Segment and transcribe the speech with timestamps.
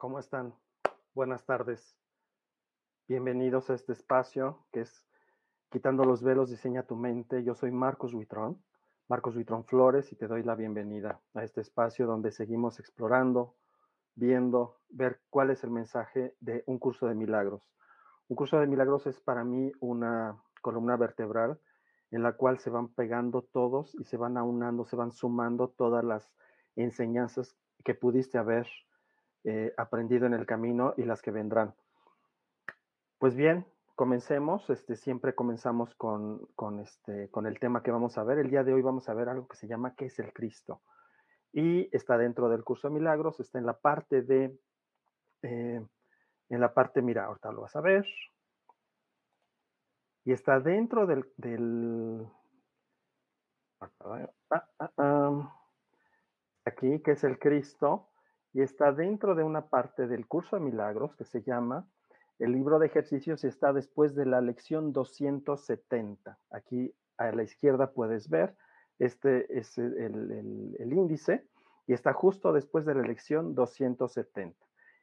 [0.00, 0.54] ¿Cómo están?
[1.12, 1.94] Buenas tardes.
[3.06, 5.04] Bienvenidos a este espacio que es
[5.68, 7.44] Quitando los velos, diseña tu mente.
[7.44, 8.64] Yo soy Marcos Huitrón,
[9.10, 13.56] Marcos Huitrón Flores, y te doy la bienvenida a este espacio donde seguimos explorando,
[14.14, 17.70] viendo, ver cuál es el mensaje de un curso de milagros.
[18.28, 21.60] Un curso de milagros es para mí una columna vertebral
[22.10, 26.02] en la cual se van pegando todos y se van aunando, se van sumando todas
[26.02, 26.32] las
[26.74, 28.66] enseñanzas que pudiste haber
[29.44, 31.74] eh, aprendido en el camino y las que vendrán.
[33.18, 34.68] Pues bien, comencemos.
[34.70, 36.48] Este, siempre comenzamos con,
[36.80, 38.38] este, con el tema que vamos a ver.
[38.38, 40.82] El día de hoy vamos a ver algo que se llama ¿Qué es el Cristo?
[41.52, 44.56] Y está dentro del curso de milagros, está en la parte de,
[45.42, 45.84] eh,
[46.48, 48.06] en la parte, mira, ahorita lo vas a ver.
[50.24, 52.28] Y está dentro del, del
[53.80, 55.56] ah, ah, ah,
[56.64, 58.09] aquí, que es el Cristo,
[58.52, 61.86] y está dentro de una parte del curso de milagros que se llama
[62.40, 66.38] el libro de ejercicios está después de la lección 270.
[66.50, 68.56] Aquí a la izquierda puedes ver,
[68.98, 71.46] este es el, índice
[71.86, 74.56] y está justo después de la lección 270.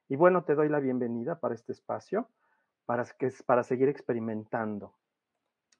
[0.10, 2.28] Y bueno, te doy la bienvenida para este espacio,
[2.88, 4.96] para, que, para seguir experimentando,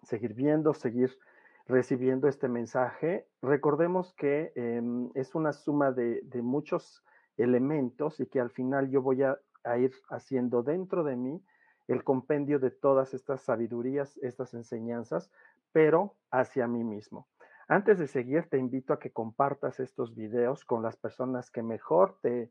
[0.04, 1.18] seguir viendo, seguir
[1.66, 3.28] recibiendo este mensaje.
[3.42, 7.04] Recordemos que em, es una suma de, de muchos
[7.38, 9.38] elementos y que al final yo voy a,
[9.78, 11.44] ir haciendo dentro de mí
[11.88, 15.30] el compendio de todas estas sabidurías, estas enseñanzas,
[15.74, 17.28] pero hacia mí mismo.
[17.68, 22.18] Antes de seguir, te invito a que compartas estos videos con las personas que mejor
[22.22, 22.50] te,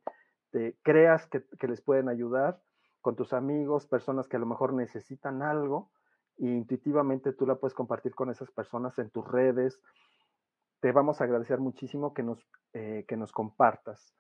[0.83, 2.61] creas que, les pueden ayudar,
[3.01, 5.91] con tus amigos, personas que a lo mejor necesitan algo,
[6.39, 9.81] intuitivamente tú la puedes compartir con esas personas en tus redes.
[10.81, 14.15] Te vamos a agradecer muchísimo que nos, eh, que nos compartas.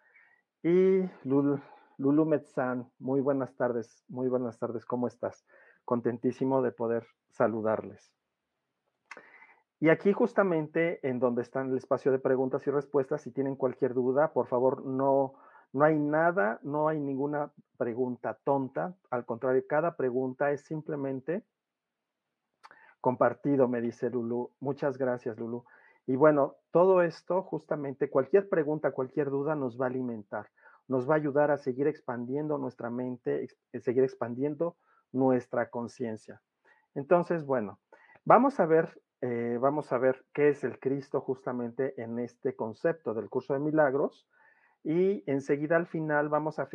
[0.62, 5.44] Y Lulu, Metzán, muy buenas tardes, muy buenas tardes, ¿cómo estás?
[5.84, 8.12] Contentísimo de poder saludarles.
[9.78, 13.92] Y aquí justamente en donde está el espacio de preguntas y respuestas, si tienen cualquier
[13.92, 15.34] duda, por favor, no,
[15.72, 21.44] no hay nada, no hay ninguna pregunta tonta, al contrario, cada pregunta es simplemente
[23.02, 24.50] compartido, me dice Lulu.
[24.58, 25.64] Muchas gracias, Lulu.
[26.06, 30.48] Y bueno, todo esto, justamente, cualquier pregunta, cualquier duda nos va a alimentar,
[30.86, 34.76] nos va a ayudar a seguir expandiendo nuestra mente, eh, seguir expandiendo
[35.12, 36.40] nuestra conciencia.
[36.94, 37.80] Entonces, bueno,
[38.24, 43.12] vamos a ver, eh, vamos a ver qué es el Cristo justamente en este concepto
[43.12, 44.28] del curso de milagros.
[44.84, 46.68] Y enseguida al final vamos a,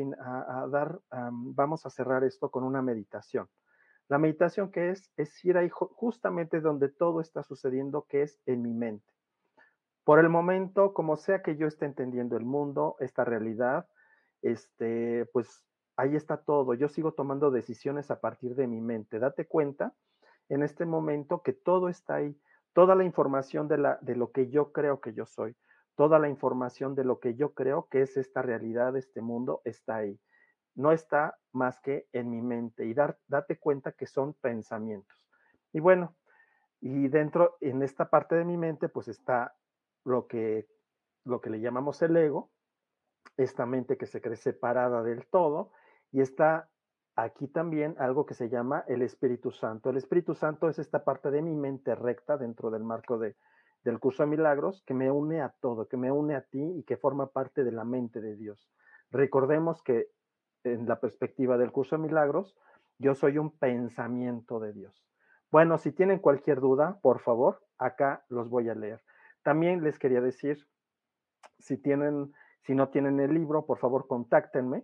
[0.70, 1.00] dar,
[1.32, 3.48] vamos a cerrar esto con una meditación.
[4.10, 8.62] La meditación que es, es ir ahí justamente donde todo está sucediendo, que es en
[8.62, 9.11] mi mente.
[10.04, 13.88] Por el momento, como sea que yo esté entendiendo el mundo, esta realidad,
[14.42, 15.64] este, pues
[15.96, 16.74] ahí está todo.
[16.74, 19.20] Yo sigo tomando decisiones a partir de mi mente.
[19.20, 19.94] Date cuenta
[20.50, 22.36] en este momento que todo está ahí.
[22.74, 25.56] Toda la información de, la, de lo que yo creo que yo soy,
[25.96, 29.98] toda la información de lo que yo creo que es esta realidad, este mundo, está
[29.98, 30.20] ahí.
[30.74, 35.28] No está más que en mi mente y dar, date cuenta que son pensamientos.
[35.74, 36.16] Y bueno,
[36.80, 39.54] y dentro, en esta parte de mi mente, pues está
[40.04, 40.68] lo que,
[41.24, 42.52] lo que le llamamos el ego,
[43.38, 45.72] esta mente que se cree separada del todo,
[46.12, 46.70] y está
[47.16, 49.90] aquí también algo que se llama el Espíritu Santo.
[49.90, 53.36] El Espíritu Santo es esta parte de mi mente recta dentro del marco de,
[53.84, 56.84] del curso de milagros que me une a todo, que me une a ti y
[56.84, 58.70] que forma parte de la mente de Dios.
[59.12, 60.10] Recordemos que
[60.64, 62.56] en la perspectiva del curso de milagros,
[63.00, 65.06] yo soy un pensamiento de Dios.
[65.52, 69.02] Bueno, si tienen cualquier duda, por favor, acá los voy a leer.
[69.44, 70.68] También les quería decir,
[71.60, 74.84] si tienen si no tienen el libro, por favor, contáctenme.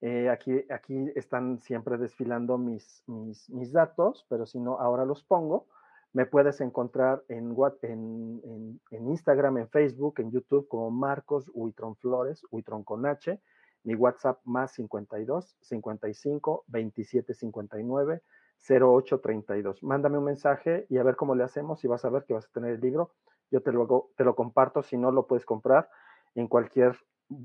[0.00, 5.66] Eh, aquí, aquí están siempre desfilando mis, mis, datos, pero si no, ahora los pongo.
[6.12, 12.44] Me puedes encontrar en, en, en, Instagram, en Facebook, en YouTube como Marcos Huitron Flores,
[12.50, 13.40] Huitron con H.
[13.84, 18.22] Mi WhatsApp más 52 55 27 59
[18.68, 19.82] 08 32.
[19.82, 22.46] Mándame un mensaje y a ver cómo le hacemos y vas a ver que vas
[22.46, 23.12] a tener el libro.
[23.52, 25.88] Yo te lo, te lo comparto, si no lo puedes comprar
[26.34, 26.98] en cualquier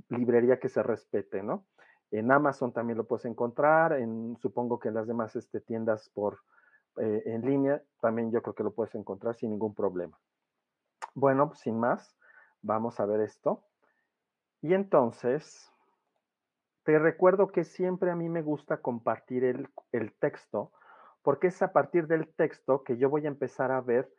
[0.09, 1.65] librería que se respete, ¿no?
[2.11, 6.39] En Amazon también lo puedes encontrar, en, supongo que en las demás este, tiendas por,
[6.97, 10.17] eh, en línea también yo creo que lo puedes encontrar sin ningún problema.
[11.13, 12.15] Bueno, pues, sin más,
[12.61, 13.63] vamos a ver esto.
[14.61, 15.69] Y entonces,
[16.83, 20.71] te recuerdo que siempre a mí me gusta compartir el, el texto,
[21.21, 24.09] porque es a partir del texto que yo voy a empezar a ver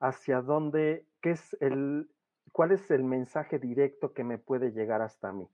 [0.00, 2.10] hacia dónde, qué es el,
[2.52, 5.48] cuál es el mensaje directo que me puede llegar hasta mí.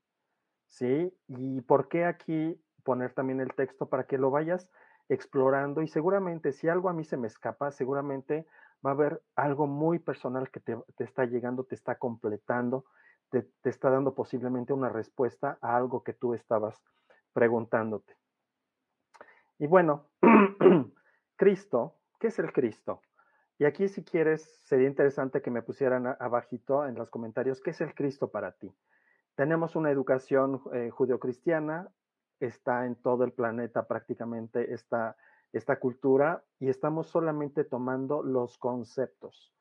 [0.66, 1.12] ¿Sí?
[1.26, 4.68] Y por qué aquí poner también el texto para que lo vayas
[5.08, 8.46] explorando y seguramente si algo a mí se me escapa, seguramente
[8.84, 12.84] va a haber algo muy personal que te, está llegando, te está completando,
[13.28, 16.80] te, te está dando posiblemente una respuesta a algo que tú estabas
[17.32, 18.16] preguntándote.
[19.58, 20.06] Y bueno,
[21.36, 23.02] Cristo, ¿qué es el Cristo?
[23.60, 27.82] Y aquí, si quieres, sería interesante que me pusieran abajito en los comentarios qué es
[27.82, 28.74] el Cristo para ti.
[29.34, 31.92] Tenemos una educación eh, judeocristiana,
[32.40, 35.14] está en todo el planeta prácticamente esta,
[35.52, 39.52] esta cultura y estamos solamente tomando los conceptos.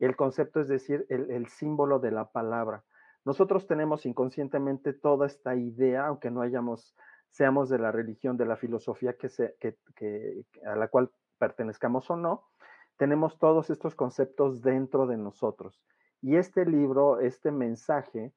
[0.00, 2.82] El concepto es decir, el, símbolo de la palabra.
[3.24, 6.96] Nosotros tenemos inconscientemente toda esta idea, aunque no hayamos,
[7.30, 12.16] seamos de la religión, de la filosofía que se, que, a la cual pertenezcamos o
[12.16, 12.48] no,
[12.96, 15.82] tenemos todos estos conceptos dentro de nosotros.
[16.22, 18.32] Y este libro, este mensaje,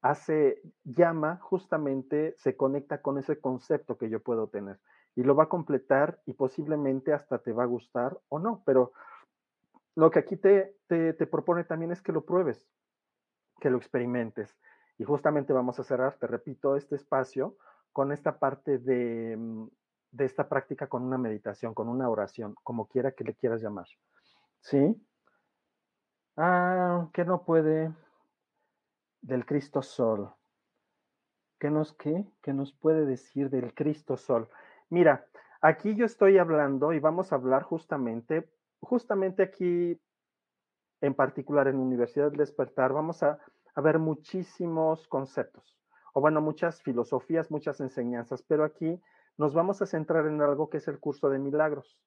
[0.00, 4.78] hace, llama justamente, se conecta con ese concepto que yo puedo tener
[5.16, 8.92] y lo va a completar y posiblemente hasta te va a gustar o no, pero
[9.94, 12.68] lo que aquí te, te, te propone también es que lo pruebes,
[13.58, 14.54] que lo experimentes.
[14.98, 17.56] Y justamente vamos a cerrar, te repito, este espacio
[17.92, 19.68] con esta parte de, mm,
[20.10, 23.86] de esta práctica con una meditación, con una oración, como quiera que le quieras llamar.
[24.60, 24.96] ¿Sí?
[26.36, 27.92] Ah, ¿qué no puede
[29.20, 30.32] del Cristo Sol?
[31.58, 32.26] ¿Qué nos qué?
[32.42, 34.48] ¿Qué nos puede decir del Cristo Sol?
[34.90, 35.26] Mira,
[35.60, 40.00] aquí yo estoy hablando y vamos a hablar justamente, justamente aquí
[41.00, 43.38] en particular en Universidad del Despertar, vamos a,
[43.74, 45.76] a ver muchísimos conceptos,
[46.12, 49.00] o bueno, muchas filosofías, muchas enseñanzas, pero aquí
[49.38, 51.98] nos vamos a centrar en algo que es el curso de milagros,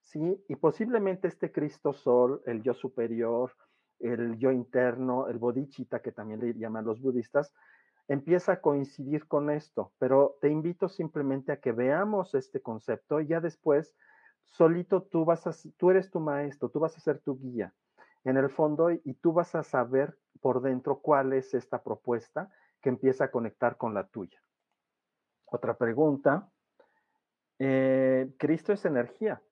[0.00, 0.44] ¿sí?
[0.48, 3.52] Y posiblemente este Cristo Sol, el yo superior,
[3.98, 7.52] el yo interno, el bodhicitta, que también le llaman los budistas,
[8.06, 13.26] empieza a coincidir con esto, pero te invito simplemente a que veamos este concepto y
[13.26, 13.94] ya después,
[14.44, 17.74] solito tú vas a, tú eres tu maestro, tú vas a ser tu guía
[18.24, 22.88] en el fondo y tú vas a saber por dentro cuál es esta propuesta que
[22.88, 24.40] empieza a conectar con la tuya.
[25.44, 26.50] Otra pregunta,
[27.58, 29.42] eh, Cristo es energía.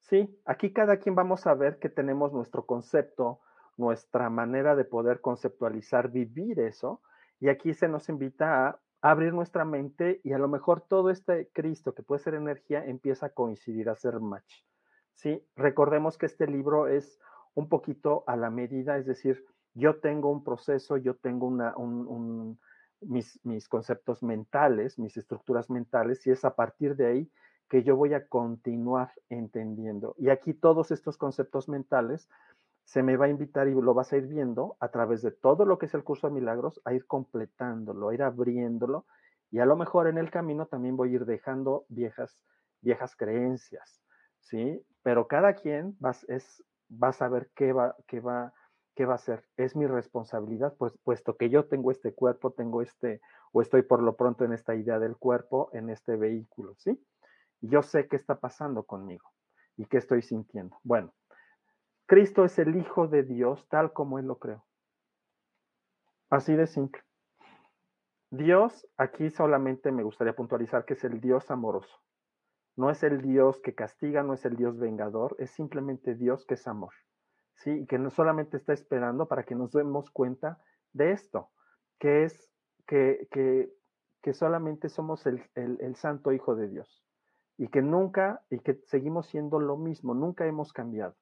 [0.00, 3.40] Sí, aquí cada quien vamos a ver que tenemos nuestro concepto,
[3.76, 7.02] nuestra manera de poder conceptualizar, vivir eso,
[7.40, 11.50] y aquí se nos invita a abrir nuestra mente y a lo mejor todo este
[11.52, 14.64] Cristo que puede ser energía empieza a coincidir, a ser match.
[15.14, 17.20] Sí, recordemos que este libro es
[17.54, 19.44] un poquito a la medida, es decir,
[19.74, 21.50] yo tengo un proceso, yo tengo
[23.00, 27.30] mis, mis conceptos mentales, mis estructuras mentales, y es a partir de ahí
[27.68, 30.14] que yo voy a continuar entendiendo.
[30.18, 32.28] Y aquí todos estos conceptos mentales
[32.84, 35.64] se me va a invitar y lo vas a ir viendo a través de todo
[35.64, 39.06] lo que es el curso de milagros, a ir completándolo, a ir abriéndolo
[39.50, 42.38] Y a lo mejor en el camino también voy a ir dejando viejas,
[42.82, 44.00] viejas creencias,
[44.40, 44.80] ¿sí?
[45.02, 48.52] Pero cada quien va, es, va a saber qué va, qué, va,
[48.94, 49.44] qué va a hacer.
[49.56, 53.20] Es mi responsabilidad, pues, puesto que yo tengo este cuerpo, tengo este,
[53.50, 57.00] o estoy por lo pronto en esta idea del cuerpo, en este vehículo, ¿sí?
[57.68, 59.30] Yo sé qué está pasando conmigo
[59.76, 60.78] y qué estoy sintiendo.
[60.82, 61.12] Bueno,
[62.06, 64.64] Cristo es el Hijo de Dios tal como Él lo creó.
[66.30, 67.02] Así de simple.
[68.30, 72.02] Dios, aquí solamente me gustaría puntualizar que es el Dios amoroso.
[72.76, 76.54] No es el Dios que castiga, no es el Dios vengador, es simplemente Dios que
[76.54, 76.92] es amor.
[77.56, 77.70] ¿sí?
[77.70, 80.60] Y que no solamente está esperando para que nos demos cuenta
[80.92, 81.50] de esto,
[81.98, 82.50] que es
[82.86, 83.72] que, que,
[84.32, 87.05] solamente somos el, el santo Hijo de Dios
[87.58, 91.14] y que nunca, y que seguimos siendo lo mismo, nunca hemos cambiado.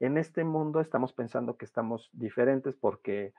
[0.00, 3.32] En este mundo estamos pensando que estamos diferentes porque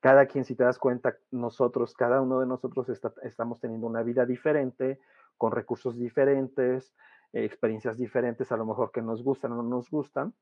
[0.00, 4.02] cada quien, si te das cuenta, nosotros, cada uno de nosotros está, estamos teniendo una
[4.02, 5.00] vida diferente,
[5.36, 6.94] con recursos diferentes,
[7.32, 10.34] experiencias diferentes, a lo mejor que nos gustan o no nos gustan,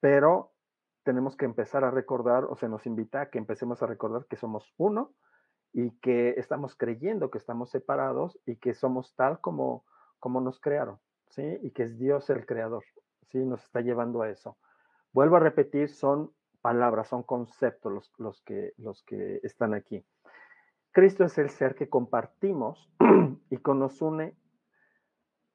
[0.00, 0.52] pero
[1.02, 4.36] tenemos que empezar a recordar, o se nos invita a que empecemos a recordar que
[4.36, 5.14] somos uno
[5.72, 9.84] y que estamos creyendo que estamos separados y que somos tal como,
[10.18, 11.58] como nos crearon, ¿sí?
[11.62, 12.84] Y que es Dios el creador,
[13.28, 13.38] ¿sí?
[13.38, 14.58] Nos está llevando a eso.
[15.12, 20.04] Vuelvo a repetir, son palabras, son conceptos los, los, que, los que están aquí.
[20.92, 22.90] Cristo es el ser que compartimos
[23.50, 24.36] y que nos une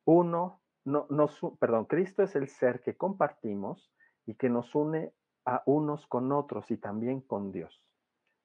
[0.06, 3.92] uno, no, nos, perdón, Cristo es el ser que compartimos
[4.26, 5.14] y que nos une
[5.46, 7.84] a unos con otros y también con Dios.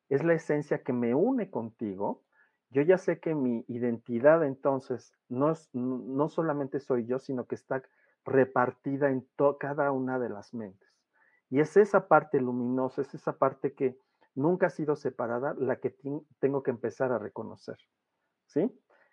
[0.09, 2.23] Es la esencia que me une contigo.
[2.71, 7.55] Yo ya sé que mi identidad entonces no, es, no solamente soy yo, sino que
[7.55, 7.83] está
[8.25, 9.27] repartida en
[9.59, 10.89] cada una de las mentes.
[11.49, 13.97] Y es esa parte luminosa, es esa parte que
[14.35, 15.97] nunca ha sido separada, la que
[16.41, 17.79] tengo que empezar a reconocer.
[18.47, 18.71] ¿Sí?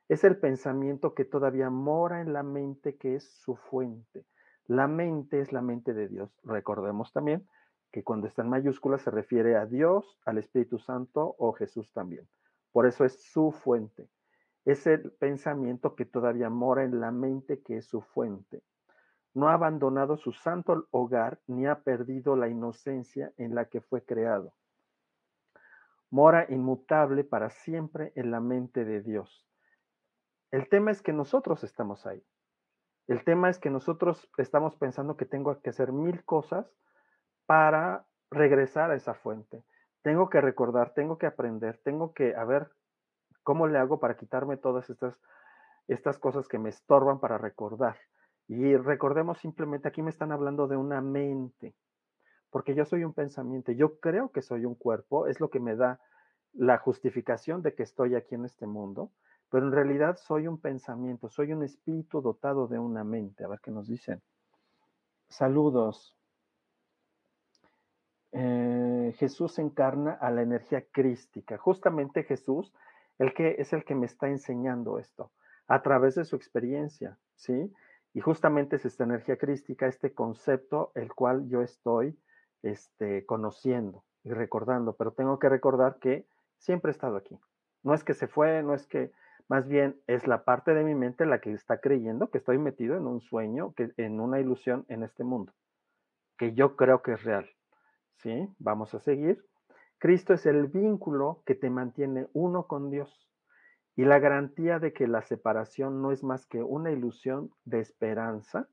[0.09, 4.25] Es el pensamiento que todavía mora en la mente, que es su fuente.
[4.65, 6.39] La mente es la mente de Dios.
[6.43, 7.47] Recordemos también
[7.91, 12.27] que cuando está en mayúsculas se refiere a Dios, al Espíritu Santo o Jesús también.
[12.73, 14.09] Por eso es su fuente.
[14.65, 18.61] Es el pensamiento que todavía mora en la mente, que es su fuente
[19.33, 24.03] no ha abandonado su santo hogar ni ha perdido la inocencia en la que fue
[24.03, 24.53] creado.
[26.09, 29.47] Mora inmutable para siempre en la mente de Dios.
[30.51, 32.23] El tema es que nosotros estamos ahí.
[33.07, 36.71] El tema es que nosotros estamos pensando que tengo que hacer mil cosas
[37.47, 39.63] para regresar a esa fuente.
[40.03, 42.69] Tengo que recordar, tengo que aprender, tengo que, a ver,
[43.41, 45.17] ¿cómo le hago para quitarme todas estas,
[45.87, 47.97] estas cosas que me estorban para recordar?
[48.47, 51.73] Y recordemos simplemente, aquí me están hablando de una mente,
[52.49, 55.75] porque yo soy un pensamiento, yo creo que soy un cuerpo, es lo que me
[55.75, 55.99] da
[56.53, 59.11] la justificación de que estoy aquí en este mundo,
[59.49, 63.43] pero en realidad soy un pensamiento, soy un espíritu dotado de una mente.
[63.43, 64.21] A ver qué nos dicen.
[65.29, 66.15] Saludos.
[68.33, 71.57] Eh, Jesús encarna a la energía crística.
[71.57, 72.73] Justamente Jesús,
[73.19, 75.31] el que es el que me está enseñando esto
[75.67, 77.71] a través de su experiencia, ¿sí?
[78.13, 82.17] Y justamente es esta energía crística, este concepto, el cual yo estoy
[82.63, 86.25] este, conociendo y recordando, pero tengo que recordar que
[86.57, 87.37] siempre he estado aquí.
[87.83, 89.11] No es que se fue, no es que,
[89.49, 92.95] más bien es la parte de mi mente la que está creyendo que estoy metido
[92.95, 95.53] en un sueño, que, en una ilusión en este mundo,
[96.37, 97.49] que yo creo que es real.
[98.17, 98.49] ¿Sí?
[98.59, 99.45] Vamos a seguir.
[99.97, 103.29] Cristo es el vínculo que te mantiene uno con Dios
[103.95, 108.67] y la garantía de que la separación no es más que una ilusión de esperanza,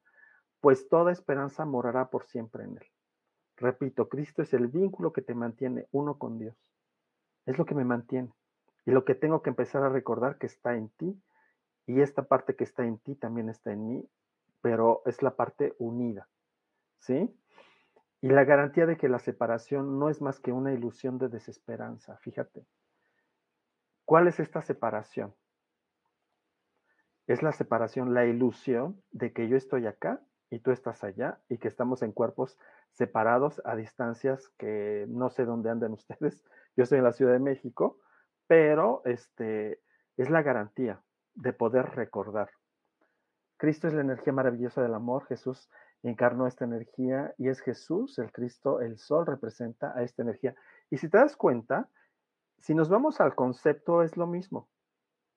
[0.60, 2.86] pues toda esperanza morará por siempre en él.
[3.56, 6.56] Repito, Cristo es el vínculo que te mantiene uno con Dios.
[7.44, 8.32] Es lo que me mantiene.
[8.86, 11.20] Y lo que tengo que empezar a recordar que está en ti,
[11.86, 14.08] y esta parte que está en ti también está en mí,
[14.62, 16.28] pero es la parte unida.
[17.00, 17.34] ¿Sí?
[18.22, 22.18] Y la garantía de que la separación no es más que una ilusión de desesperanza,
[22.18, 22.66] fíjate.
[24.04, 25.34] ¿Cuál es esta separación?
[27.26, 31.58] Es la separación, la ilusión de que yo estoy acá y tú estás allá y
[31.58, 32.58] que estamos en cuerpos
[32.90, 36.42] separados a distancias que no sé dónde andan ustedes.
[36.76, 38.00] Yo estoy en la Ciudad de México,
[38.46, 39.80] pero este
[40.16, 41.00] es la garantía
[41.34, 42.50] de poder recordar.
[43.56, 45.70] Cristo es la energía maravillosa del amor, Jesús
[46.02, 50.54] encarnó esta energía y es Jesús, el Cristo, el sol representa a esta energía.
[50.90, 51.88] Y si te das cuenta,
[52.58, 54.68] si nos vamos al concepto, es lo mismo.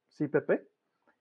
[0.10, 0.68] ¿Sí, Pepe?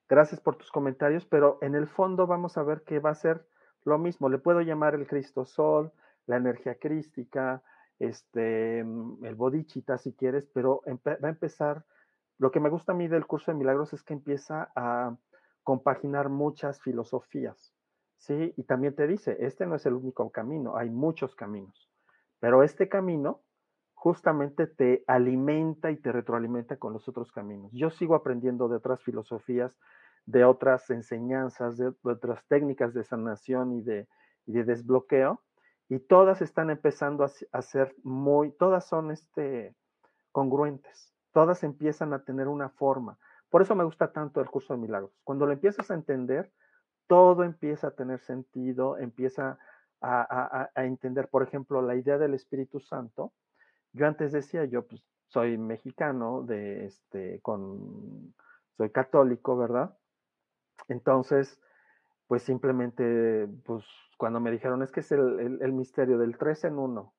[0.08, 3.46] Gracias por tus comentarios, pero en el fondo vamos a ver que va a ser
[3.84, 4.28] lo mismo.
[4.28, 5.92] Le puedo llamar el Cristo Sol,
[6.26, 7.62] la energía crística,
[7.98, 11.84] este, mm, el bodichita si quieres, pero va a empezar
[12.42, 15.16] lo que me gusta a mí del curso de milagros es que empieza a
[15.62, 17.72] compaginar muchas filosofías,
[18.22, 18.54] ¿sí?
[18.56, 21.90] Y también te dice, este no es el único camino, hay muchos caminos,
[22.38, 23.40] pero este camino
[23.94, 27.70] justamente te alimenta y te retroalimenta con los otros caminos.
[27.72, 29.76] Yo sigo aprendiendo de otras filosofías,
[30.26, 34.08] de otras enseñanzas, de, otras técnicas de sanación y de,
[34.46, 35.40] de, desbloqueo,
[35.88, 39.74] y todas están empezando a, ser muy, todas son este,
[40.30, 43.18] congruentes, todas empiezan a tener una forma.
[43.50, 45.12] Por eso me gusta tanto el curso de milagros.
[45.24, 46.50] Cuando lo empiezas a entender,
[47.06, 49.58] todo empieza a tener sentido, empieza
[50.00, 53.32] a, entender, por ejemplo, la idea del Espíritu Santo
[53.92, 58.34] yo antes decía, yo pues soy mexicano, de este, con,
[58.76, 59.96] soy católico, ¿verdad?
[60.88, 61.60] Entonces,
[62.26, 63.84] pues simplemente, pues
[64.16, 67.14] cuando me dijeron, es que es el, misterio del tres en uno,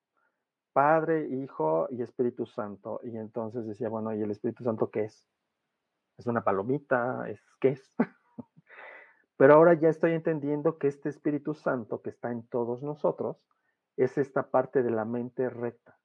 [0.72, 3.00] Padre, Hijo y Espíritu Santo.
[3.04, 5.28] Y entonces decía, bueno, ¿y el Espíritu Santo qué es?
[6.18, 7.28] ¿Es una palomita?
[7.28, 7.92] ¿Es qué es?
[9.36, 13.36] Pero ahora ya estoy entendiendo que este Espíritu Santo que está en todos nosotros
[13.96, 15.98] es esta parte de la mente recta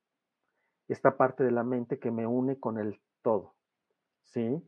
[0.89, 3.55] esta parte de la mente que me une con el todo,
[4.23, 4.61] ¿sí?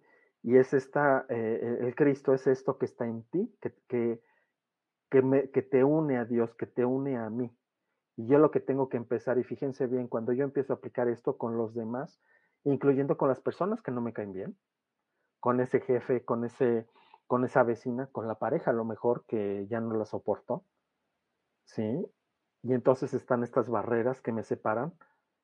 [0.44, 4.22] Y es esta, eh, el Cristo es esto que está en ti, que, que,
[5.10, 7.52] que, me, que te une a Dios, que te une a mí.
[8.18, 11.08] Y yo lo que tengo que empezar, y fíjense bien, cuando yo empiezo a aplicar
[11.10, 12.20] esto con los demás,
[12.64, 14.58] incluyendo con las personas que no me caen bien,
[15.40, 16.88] con ese jefe, con, ese,
[17.32, 20.66] con esa vecina, con la pareja a lo mejor que ya no la soporto,
[21.64, 22.06] ¿sí?
[22.62, 24.94] Y entonces están estas barreras que me separan,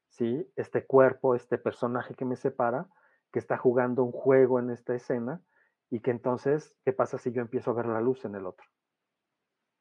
[0.09, 0.51] ¿sí?
[0.57, 2.89] Este cuerpo, este personaje que me separa,
[3.31, 5.41] que está jugando un juego en esta escena
[5.89, 8.67] y que entonces, ¿qué pasa si yo empiezo a ver la luz en el otro?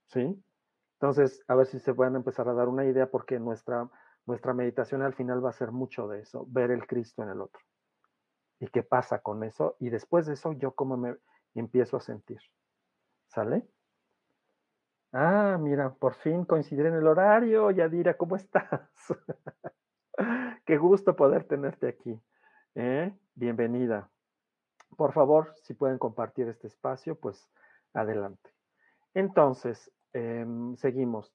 [0.06, 0.40] ¿Sí?
[1.00, 3.90] Entonces, a ver si se pueden empezar a dar una idea porque nuestra,
[4.26, 7.40] nuestra meditación al final va a ser mucho de eso, ver el Cristo en el
[7.40, 7.60] otro.
[8.60, 9.74] ¿Y qué pasa con eso?
[9.80, 11.16] Y después de eso, yo cómo me
[11.60, 12.40] empiezo a sentir.
[13.28, 13.66] ¿Sale?
[15.12, 17.70] Ah, mira, por fin coincidir en el horario.
[17.70, 18.90] Yadira, ¿cómo estás?
[20.66, 22.20] Qué gusto poder tenerte aquí.
[22.74, 23.14] ¿eh?
[23.34, 24.10] Bienvenida.
[24.96, 27.48] Por favor, si pueden compartir este espacio, pues
[27.92, 28.50] adelante.
[29.14, 31.34] Entonces, em, seguimos.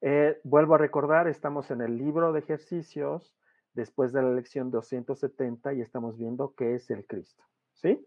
[0.00, 3.34] Eh, vuelvo a recordar, estamos en el libro de ejercicios
[3.72, 7.44] después de la lección 270 y estamos viendo qué es el Cristo.
[7.74, 8.06] ¿Sí?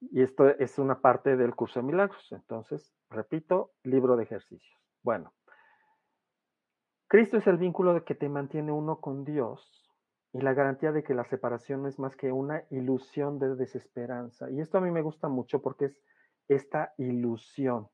[0.00, 2.30] Y esto es una parte del curso de milagros.
[2.32, 4.78] Entonces, repito, libro de ejercicios.
[5.02, 5.32] Bueno,
[7.08, 9.88] Cristo es el vínculo que te mantiene uno con Dios
[10.32, 14.50] y la garantía de que la separación no es más que una ilusión de desesperanza.
[14.50, 16.02] Y esto a mí me gusta mucho porque es
[16.48, 17.88] esta ilusión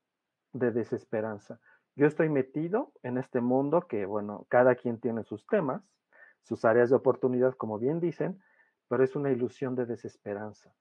[0.52, 1.60] de desesperanza.
[1.96, 5.82] Yo estoy metido en este mundo que, bueno, cada quien tiene sus temas,
[6.42, 8.42] sus áreas de oportunidad, como bien dicen,
[8.88, 10.74] pero es una ilusión de desesperanza.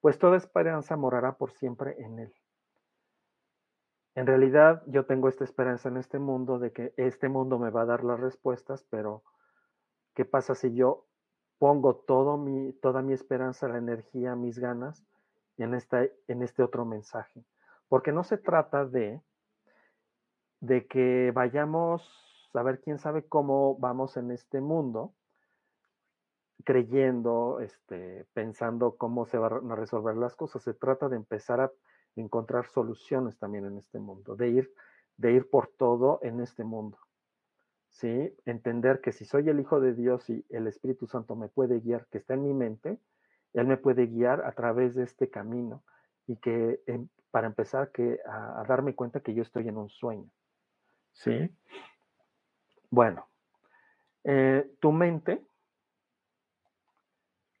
[0.00, 2.34] Pues toda esperanza morará por siempre en él.
[4.14, 7.82] En realidad yo tengo esta esperanza en este mundo de que este mundo me va
[7.82, 9.22] a dar las respuestas, pero
[10.14, 11.06] ¿qué pasa si yo
[11.58, 15.04] pongo todo mi, toda mi esperanza, la energía, mis ganas
[15.58, 17.44] en, esta, en este otro mensaje?
[17.88, 19.22] Porque no se trata de,
[20.60, 25.14] de que vayamos a ver quién sabe cómo vamos en este mundo,
[26.64, 30.62] creyendo, este, pensando cómo se van a resolver las cosas.
[30.62, 31.72] Se trata de empezar a
[32.16, 34.74] encontrar soluciones también en este mundo, de ir,
[35.16, 36.98] de ir por todo en este mundo.
[37.88, 38.34] ¿Sí?
[38.44, 42.06] Entender que si soy el Hijo de Dios y el Espíritu Santo me puede guiar,
[42.06, 42.98] que está en mi mente,
[43.52, 45.82] Él me puede guiar a través de este camino
[46.26, 50.30] y que em, para empezar que a, darme cuenta que yo estoy en un sueño.
[51.12, 51.50] ¿Sí?
[52.90, 53.26] Bueno,
[54.24, 55.44] eh, tu mente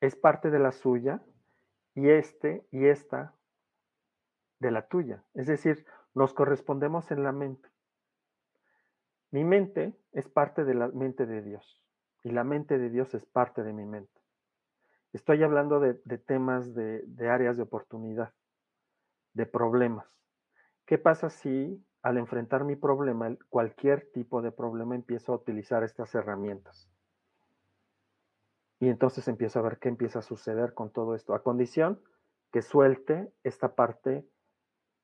[0.00, 1.22] es parte de la suya
[1.94, 3.34] y este y esta
[4.58, 5.24] de la tuya.
[5.34, 5.84] Es decir,
[6.14, 7.68] nos correspondemos en la mente.
[9.30, 11.82] Mi mente es parte de la mente de Dios
[12.22, 14.20] y la mente de Dios es parte de mi mente.
[15.12, 18.32] Estoy hablando de, temas de, de áreas de oportunidad,
[19.34, 20.06] de problemas.
[20.86, 26.14] ¿Qué pasa si al enfrentar mi problema, cualquier tipo de problema, empiezo a utilizar estas
[26.14, 26.88] herramientas?
[28.80, 32.00] Y entonces empiezo a ver qué empieza a suceder con todo esto, a condición
[32.50, 34.26] que suelte esta parte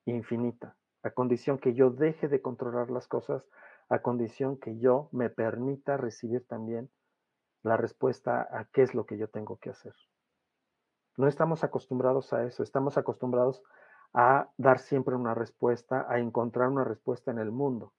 [0.06, 3.46] infinita, a condición que yo deje de controlar las cosas,
[3.88, 6.90] a condición que yo me permita recibir también
[7.62, 9.94] la respuesta a qué es lo que yo tengo que hacer.
[11.16, 13.62] No estamos acostumbrados a eso, estamos acostumbrados
[14.12, 17.92] a dar siempre una respuesta, a encontrar una respuesta en el mundo.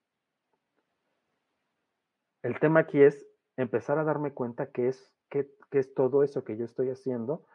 [2.41, 6.57] El tema aquí es empezar a darme cuenta que es, qué, es todo eso que
[6.57, 7.45] yo estoy haciendo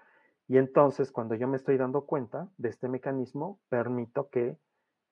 [0.49, 4.59] Y entonces, cuando yo me estoy dando cuenta de este mecanismo, permito que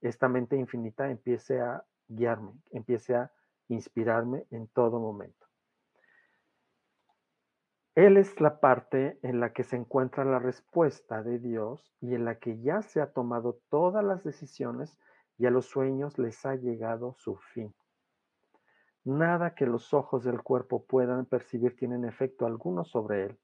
[0.00, 3.32] esta mente infinita empiece a guiarme, empiece a
[3.68, 5.46] inspirarme en todo momento.
[7.94, 12.24] Él es la parte en la que se encuentra la respuesta de Dios y en
[12.24, 14.96] la que ya se ha tomado todas las decisiones
[15.38, 17.74] y a los sueños les ha llegado su fin.
[19.04, 23.38] Nada que los ojos del cuerpo puedan percibir tienen efecto alguno sobre él,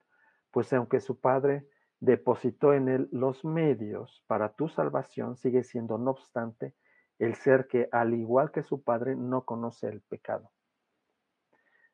[0.50, 1.66] pues aunque su Padre
[1.98, 6.74] depositó en él los medios para tu salvación, sigue siendo, no obstante,
[7.18, 10.50] el ser que, al igual que su Padre, no conoce el pecado.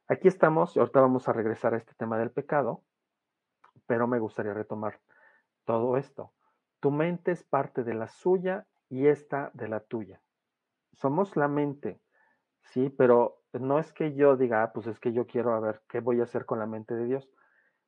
[0.08, 2.82] Aquí estamos, y ahorita vamos a regresar a este tema del pecado,
[3.86, 5.00] pero me gustaría retomar
[5.64, 6.32] todo esto.
[6.80, 10.20] Tu mente es parte de la suya y esta de la tuya.
[10.92, 12.00] Somos la mente,
[12.62, 15.82] sí, pero no es que yo diga, ah, pues es que yo quiero a ver
[15.88, 17.28] qué voy a hacer con la mente de Dios.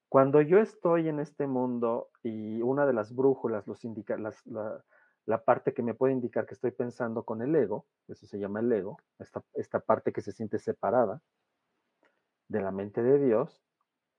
[0.09, 4.33] Cuando yo estoy en este mundo y una de las brújulas los indica, la,
[5.27, 8.61] la, parte que me puede indicar que estoy pensando con el ego, eso se llama
[8.61, 11.20] el ego, esta, esta parte que se siente separada
[12.48, 13.61] de la mente de Dios,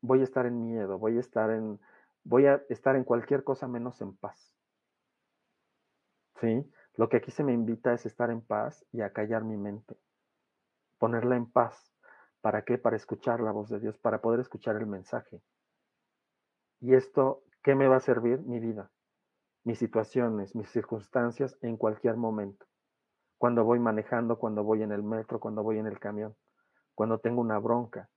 [0.01, 1.79] voy a estar en miedo, voy a estar en,
[2.23, 4.53] voy a estar en cualquier cosa menos en paz.
[6.41, 6.69] ¿Sí?
[6.95, 9.95] Lo que aquí se me invita es estar en paz y a callar mi mente,
[10.97, 11.91] ponerla en paz.
[12.41, 12.77] ¿Para qué?
[12.77, 15.41] Para escuchar la voz de Dios, para poder escuchar el mensaje.
[16.79, 18.39] ¿Y esto qué me va a servir?
[18.41, 18.91] Mi vida,
[19.63, 22.65] mis situaciones, mis circunstancias en cualquier momento.
[23.37, 26.35] Cuando voy manejando, cuando voy en el metro, cuando voy en el camión,
[26.93, 28.09] cuando tengo una bronca.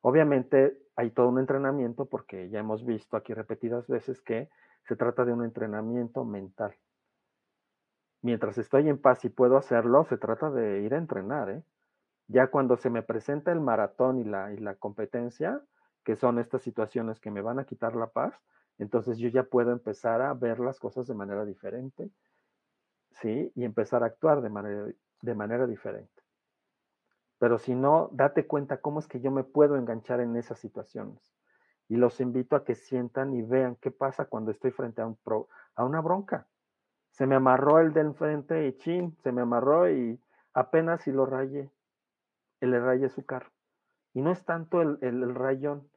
[0.00, 4.48] Obviamente hay todo un entrenamiento porque ya hemos visto aquí repetidas veces que
[4.84, 6.74] se trata de un entrenamiento mental.
[8.22, 11.50] Mientras estoy en paz y puedo hacerlo, se trata de ir a entrenar.
[11.50, 11.62] ¿eh?
[12.28, 15.62] Ya cuando se me presenta el maratón y la, y la competencia,
[16.04, 18.34] que son estas situaciones que me van a quitar la paz,
[18.78, 22.10] entonces yo ya puedo empezar a ver las cosas de manera diferente,
[23.10, 23.50] ¿sí?
[23.54, 24.86] Y empezar a actuar de manera,
[25.20, 26.22] de manera diferente.
[27.38, 31.20] Pero si no, date cuenta cómo es que yo me puedo enganchar en esas situaciones.
[31.88, 35.18] Y los invito a que sientan y vean qué pasa cuando estoy frente a, un
[35.74, 36.46] a una bronca.
[37.10, 40.20] Se me amarró el del frente y chin, se me amarró y
[40.52, 41.70] apenas si lo rayé,
[42.60, 43.50] rayé su carro.
[44.14, 45.88] Y no es tanto el, el rayón,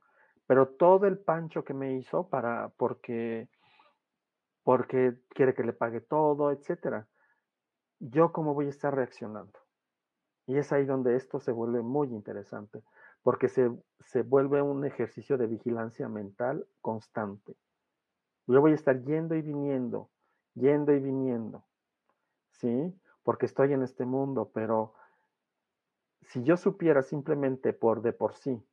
[0.47, 3.49] pero todo el pancho que me hizo para, porque,
[4.63, 7.07] porque quiere que le pague todo, etcétera.
[7.99, 9.57] Yo cómo voy a estar reaccionando.
[10.47, 12.83] Y es ahí donde esto se vuelve muy interesante,
[13.23, 13.71] porque se,
[14.01, 17.55] se vuelve un ejercicio de vigilancia mental constante.
[18.47, 20.09] Yo voy a estar yendo y viniendo,
[20.55, 21.63] yendo y viniendo,
[22.49, 22.93] ¿sí?
[23.23, 24.95] Porque estoy en este mundo, pero
[26.21, 28.63] si yo supiera simplemente por de por sí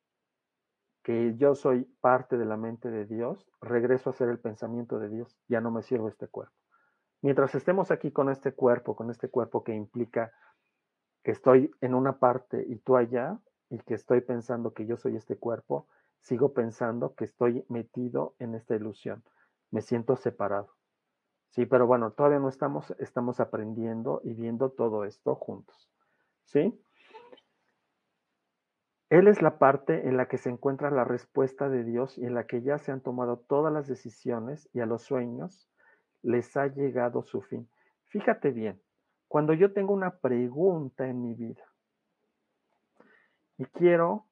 [1.02, 5.08] que yo soy parte de la mente de Dios, regreso a ser el pensamiento de
[5.08, 6.54] Dios, ya no me sirvo este cuerpo.
[7.22, 10.32] Mientras estemos aquí con este cuerpo, con este cuerpo que implica
[11.22, 13.38] que estoy en una parte y tú allá,
[13.70, 15.87] y que estoy pensando que yo soy este cuerpo,
[16.20, 19.22] sigo pensando que estoy metido en esta ilusión.
[19.70, 20.74] Me siento separado.
[21.50, 25.90] Sí, pero bueno, todavía no estamos, estamos aprendiendo y viendo todo esto juntos.
[26.44, 26.78] ¿Sí?
[29.11, 32.35] Él es la parte en la que se encuentra la respuesta de Dios y en
[32.35, 35.71] la que ya se han tomado todas las decisiones y a los sueños
[36.23, 37.68] les ha llegado su fin.
[38.07, 38.83] Fíjate bien,
[39.27, 41.64] cuando yo tengo una pregunta en mi vida
[43.57, 44.27] y quiero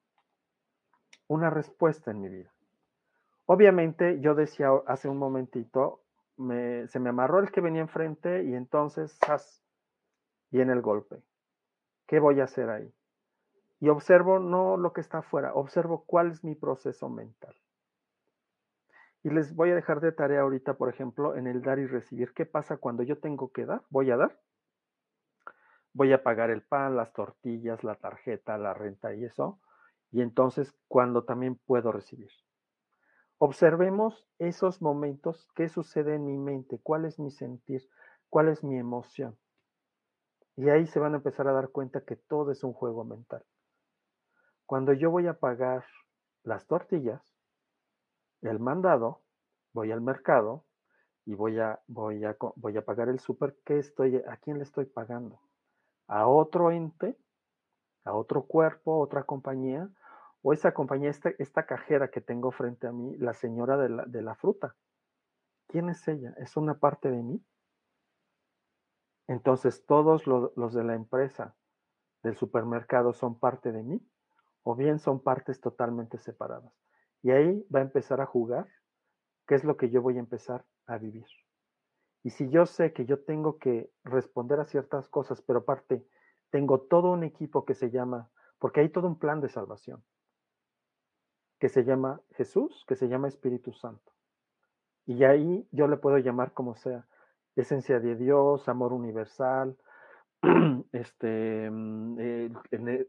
[1.27, 2.53] una respuesta en mi vida.
[3.45, 6.03] Obviamente, yo decía hace un momentito,
[6.37, 9.63] se me amarró el que venía enfrente y entonces, ¡zas!
[10.51, 11.21] en el golpe.
[12.07, 12.93] ¿Qué voy a hacer ahí?
[13.79, 17.55] Y observo no lo que está afuera, observo cuál es mi proceso mental.
[19.23, 22.33] Y les voy a dejar de tarea ahorita, por ejemplo, en el dar y recibir.
[22.33, 23.81] ¿Qué pasa cuando yo tengo que dar?
[23.89, 24.39] Voy a dar.
[25.93, 29.59] Voy a pagar el pan, las tortillas, la tarjeta, la renta y eso.
[30.11, 32.29] Y entonces, cuando también puedo recibir.
[33.39, 37.87] Observemos esos momentos, qué sucede en mi mente, cuál es mi sentir,
[38.29, 39.37] cuál es mi emoción.
[40.55, 43.43] Y ahí se van a empezar a dar cuenta que todo es un juego mental.
[44.67, 45.85] Cuando yo voy a pagar
[46.43, 47.21] las tortillas,
[48.41, 49.21] el mandado,
[49.71, 50.65] voy al mercado
[51.25, 54.63] y voy a, voy a, voy a pagar el súper, ¿qué estoy, ¿a quién le
[54.63, 55.39] estoy pagando?
[56.07, 57.17] ¿A otro ente?
[58.03, 59.89] ¿A otro cuerpo, otra compañía?
[60.41, 64.05] ¿O esa compañía, esta, esta cajera que tengo frente a mí, la señora de la,
[64.05, 64.75] de la fruta?
[65.67, 66.33] ¿Quién es ella?
[66.39, 67.41] ¿Es una parte de mí?
[69.27, 71.55] Entonces, todos los de la empresa
[72.21, 74.05] del supermercado son parte de mí
[74.69, 76.73] o bien son partes totalmente separadas.
[77.23, 78.67] Y ahí va a empezar a jugar
[79.47, 81.25] qué es lo que yo voy a empezar a vivir.
[82.21, 86.05] Y si yo sé que yo tengo que responder a ciertas cosas, pero aparte
[86.49, 90.03] tengo todo un equipo que se llama, porque hay todo un plan de salvación,
[91.59, 94.11] que se llama Jesús, que se llama Espíritu Santo.
[95.05, 97.07] Y ahí yo le puedo llamar como sea,
[97.55, 99.77] esencia de Dios, amor universal,
[100.91, 102.17] este, mm,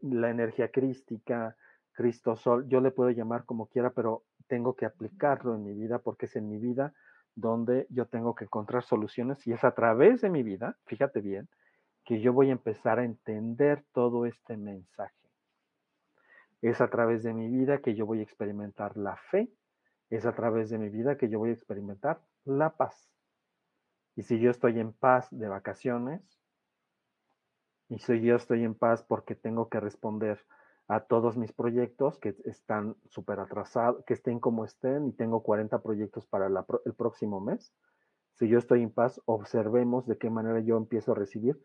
[0.01, 1.55] la energía crística,
[1.93, 5.99] Cristo Sol, yo le puedo llamar como quiera, pero tengo que aplicarlo en mi vida
[5.99, 6.93] porque es en mi vida
[7.35, 11.47] donde yo tengo que encontrar soluciones y es a través de mi vida, fíjate bien,
[12.03, 15.13] que yo voy a empezar a entender todo este mensaje.
[16.61, 19.49] Es a través de mi vida que yo voy a experimentar la fe,
[20.09, 23.09] es a través de mi vida que yo voy a experimentar la paz.
[24.15, 26.21] Y si yo estoy en paz de vacaciones,
[27.89, 30.45] y si yo estoy en paz porque tengo que responder
[30.87, 35.81] a todos mis proyectos que están súper atrasados, que estén como estén y tengo 40
[35.81, 37.73] proyectos para el próximo mes.
[38.33, 41.61] Si yo estoy en paz, observemos de qué manera yo empiezo a recibir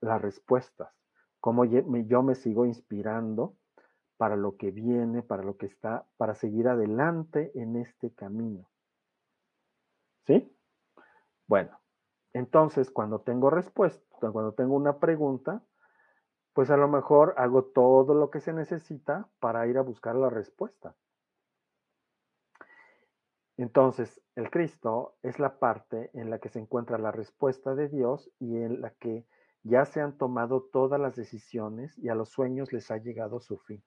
[0.00, 0.94] las respuestas,
[1.40, 3.56] cómo yo me sigo inspirando
[4.16, 8.68] para lo que viene, para lo que está, para seguir adelante en este camino.
[10.26, 10.50] ¿Sí?
[11.46, 11.78] Bueno,
[12.36, 15.62] entonces cuando tengo respuesta, cuando tengo una pregunta,
[16.52, 20.28] pues a lo mejor hago todo lo que se necesita para ir a buscar la
[20.28, 20.94] respuesta.
[23.56, 28.30] Entonces, el Cristo es la parte en la que se encuentra la respuesta de Dios
[28.38, 29.24] y en la que
[29.62, 33.56] ya se han tomado todas las decisiones y a los sueños les ha llegado su
[33.56, 33.82] fin.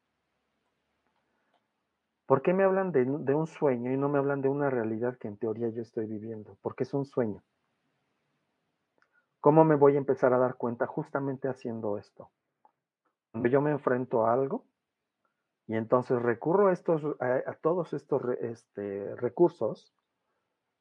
[2.26, 5.20] ¿Por qué me hablan de, de, un sueño y no me hablan de una realidad
[5.20, 6.58] que en teoría yo estoy viviendo?
[6.64, 7.44] Porque es un sueño.
[9.42, 12.32] ¿Cómo me voy a empezar a dar cuenta justamente haciendo esto?
[13.34, 14.66] yo me enfrento a algo
[15.68, 19.94] y entonces recurro a, estos, a, todos estos este, recursos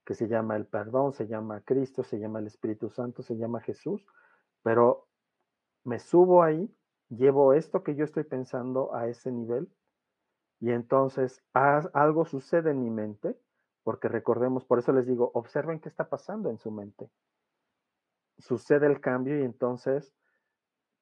[0.07, 3.61] que se llama el perdón, se llama Cristo, se llama el Espíritu Santo, se llama
[3.61, 4.07] Jesús,
[4.62, 5.07] pero
[5.85, 6.75] me subo ahí,
[7.11, 9.68] llevo esto que yo estoy pensando a ese nivel
[10.59, 13.38] y entonces algo sucede en mi mente,
[13.85, 17.11] porque recordemos, por eso les digo, observen qué está pasando en su mente.
[18.38, 20.14] Sucede el cambio y entonces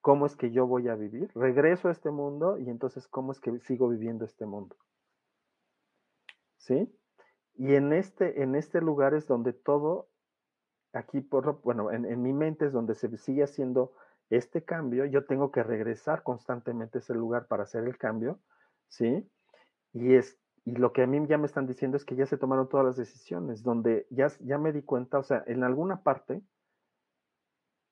[0.07, 1.33] ¿Cómo es que yo voy a vivir?
[1.35, 4.77] Regreso a este mundo y entonces, ¿cómo es que sigo viviendo este mundo?
[6.59, 6.97] ¿Sí?
[7.55, 10.09] Y en este, en este lugar es donde todo,
[10.93, 11.29] aquí,
[11.65, 13.95] bueno, en, en mi mente es donde se sigue haciendo
[14.31, 15.07] este cambio.
[15.07, 18.39] Yo tengo que regresar constantemente a ese lugar para hacer el cambio,
[18.87, 19.29] ¿sí?
[19.93, 22.39] Y es, y lo que a mí ya me están diciendo es que ya se
[22.39, 26.45] tomaron todas las decisiones, donde ya, ya me di cuenta, o sea, en alguna parte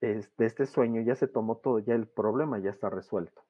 [0.05, 3.43] de este sueño ya se tomó todo, ya el problema ya está resuelto.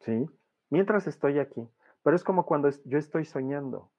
[0.00, 0.28] ¿Sí?
[0.70, 1.68] Mientras estoy aquí.
[2.02, 3.90] Pero es como cuando yo estoy soñando.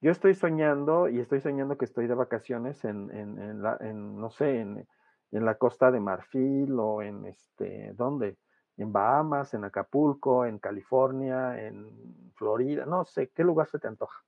[0.00, 4.30] Yo estoy soñando y estoy soñando que estoy de vacaciones en, en, la, en no
[4.30, 4.86] sé, en,
[5.30, 8.38] la costa de Marfil o en este, ¿dónde?
[8.76, 14.22] En Bahamas, en Acapulco, en California, en Florida, no sé, ¿qué lugar se te antoja?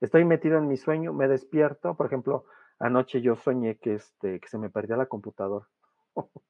[0.00, 2.44] Estoy metido en mi sueño, me despierto, por ejemplo,
[2.80, 5.68] Anoche yo soñé que, este, que se me perdía la computadora.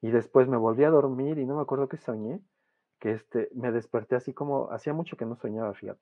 [0.00, 2.40] y después me volví a dormir y no me acuerdo qué soñé,
[3.00, 6.00] que este, me desperté así como, hacía mucho que no soñaba, fíjate.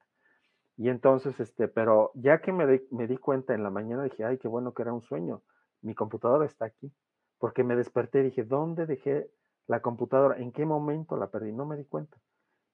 [0.76, 4.36] Y entonces, este, pero ya que me, me di cuenta en la mañana, dije, ay,
[4.38, 5.42] qué bueno que era un sueño.
[5.80, 6.92] Mi computadora está aquí.
[7.38, 9.30] Porque me desperté y dije, ¿dónde dejé
[9.66, 10.38] la computadora?
[10.38, 11.52] ¿En qué momento la perdí?
[11.52, 12.18] No me di cuenta.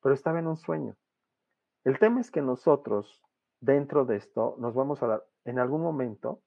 [0.03, 0.97] Pero estaba en un sueño.
[1.85, 3.23] El tema es que nosotros,
[3.61, 6.41] dentro de esto, nos vamos a dar, en algún momento,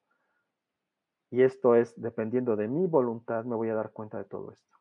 [1.30, 4.78] y esto es, dependiendo de mi voluntad, me voy a dar cuenta de todo esto.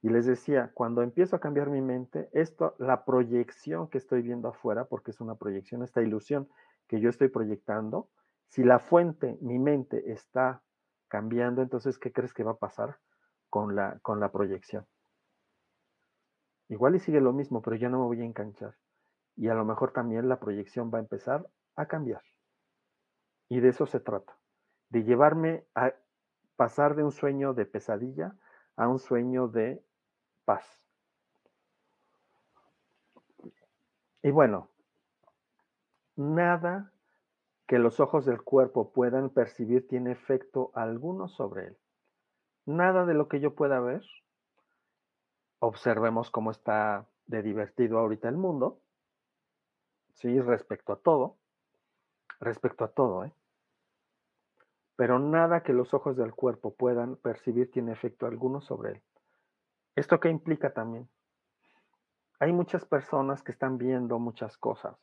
[0.00, 4.48] Y les decía, cuando empiezo a cambiar mi mente, esto, la proyección que estoy viendo
[4.48, 6.48] afuera, porque es una proyección, esta ilusión
[6.86, 8.08] que yo estoy proyectando,
[8.48, 10.62] si la fuente, mi mente, está
[11.08, 12.98] cambiando, entonces, ¿qué crees que va a pasar
[13.50, 14.86] con la, con la proyección?
[16.68, 18.74] Igual y sigue lo mismo, pero ya no me voy a enganchar.
[19.36, 22.22] Y a lo mejor también la proyección va a empezar a cambiar.
[23.48, 24.36] Y de eso se trata,
[24.90, 25.94] de llevarme a
[26.56, 28.34] pasar de un sueño de pesadilla
[28.76, 29.82] a un sueño de
[30.44, 30.64] paz.
[34.22, 34.68] Y bueno,
[36.16, 36.92] nada
[37.66, 41.78] que los ojos del cuerpo puedan percibir tiene efecto alguno sobre él.
[42.66, 44.02] Nada de lo que yo pueda ver.
[45.60, 48.80] Observemos cómo está de divertido ahorita el mundo.
[50.14, 51.36] Sí, respecto a todo.
[52.40, 53.32] Respecto a todo, ¿eh?
[54.98, 59.02] Pero nada que los ojos del cuerpo puedan percibir tiene efecto alguno sobre él.
[59.94, 61.08] ¿Esto qué implica también?
[62.40, 64.96] hay muchas personas que están viendo muchas cosas,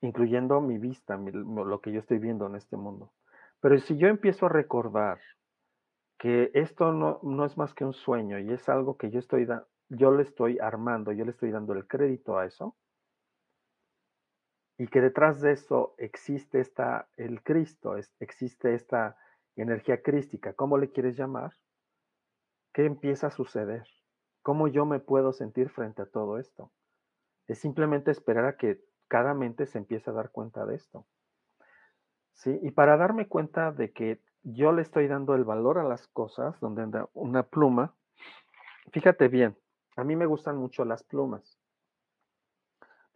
[0.00, 3.12] incluyendo mi vista, lo que yo estoy viendo en este mundo.
[3.60, 5.18] Pero si yo empiezo a recordar
[6.18, 9.46] que esto no, no es más que un sueño y es algo que yo estoy
[9.88, 12.74] yo le estoy armando, yo le estoy dando el crédito a eso,
[14.78, 19.16] y que detrás de eso existe esta, el Cristo, existe esta
[19.56, 21.52] energía crística, ¿cómo le quieres llamar?
[22.72, 23.86] ¿Qué empieza a suceder?
[24.42, 26.72] ¿Cómo yo me puedo sentir frente a todo esto?
[27.46, 31.06] Es simplemente esperar a que cada mente se empiece a dar cuenta de esto.
[32.34, 32.58] ¿Sí?
[32.62, 36.60] Y para darme cuenta de que yo le estoy dando el valor a las cosas,
[36.60, 37.94] donde anda una pluma,
[38.92, 39.56] fíjate bien,
[39.96, 41.55] a mí me gustan mucho las plumas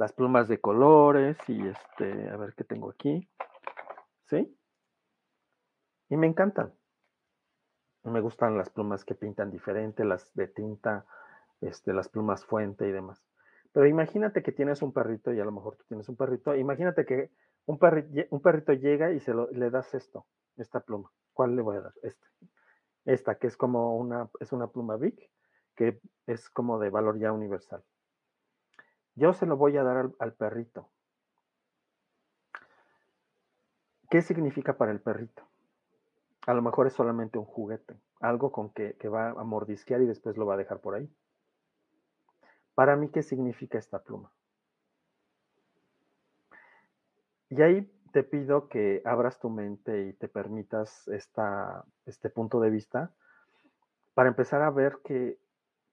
[0.00, 3.28] las plumas de colores y este, a ver qué tengo aquí.
[4.30, 4.56] ¿Sí?
[6.08, 6.72] Y me encantan.
[8.04, 11.04] Me gustan las plumas que pintan diferente, las de tinta,
[11.60, 13.22] este, las plumas fuente y demás.
[13.72, 16.56] Pero imagínate que tienes un perrito y a lo mejor tú tienes un perrito.
[16.56, 17.30] Imagínate que
[17.66, 17.78] un,
[18.30, 21.12] un perrito llega y se lo, le das esto, esta pluma.
[21.34, 21.92] ¿Cuál le voy a dar?
[22.02, 22.26] Esta.
[23.04, 25.30] Esta, que es como una, es una pluma big,
[25.76, 27.84] que es como de valor ya universal.
[29.20, 30.88] Yo se lo voy a dar al, perrito.
[34.08, 35.46] ¿Qué significa para el perrito?
[36.46, 40.06] A lo mejor es solamente un juguete, algo con que, que, va a mordisquear y
[40.06, 41.14] después lo va a dejar por ahí.
[42.74, 44.32] Para mí, ¿qué significa esta pluma?
[47.50, 52.70] Y ahí te pido que abras tu mente y te permitas esta, este punto de
[52.70, 53.12] vista
[54.14, 55.38] para empezar a ver qué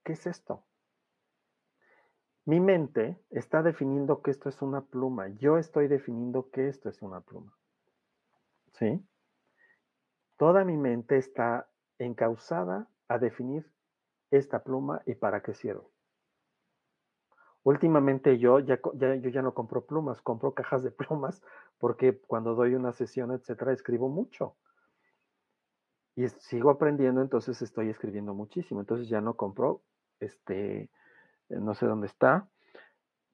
[0.06, 0.64] es esto.
[2.48, 5.28] Mi mente está definiendo que esto es una pluma.
[5.36, 7.54] Yo estoy definiendo que esto es una pluma.
[8.72, 9.06] ¿Sí?
[10.38, 13.70] Toda mi mente está encausada a definir
[14.30, 15.82] esta pluma y para qué sirve.
[17.64, 21.42] Últimamente yo ya, yo ya no compro plumas, compro cajas de plumas
[21.76, 24.56] porque cuando doy una sesión, etcétera, escribo mucho.
[26.16, 28.80] Y sigo aprendiendo, entonces estoy escribiendo muchísimo.
[28.80, 29.82] Entonces ya no compro
[30.18, 30.88] este,
[31.48, 32.48] no sé dónde está,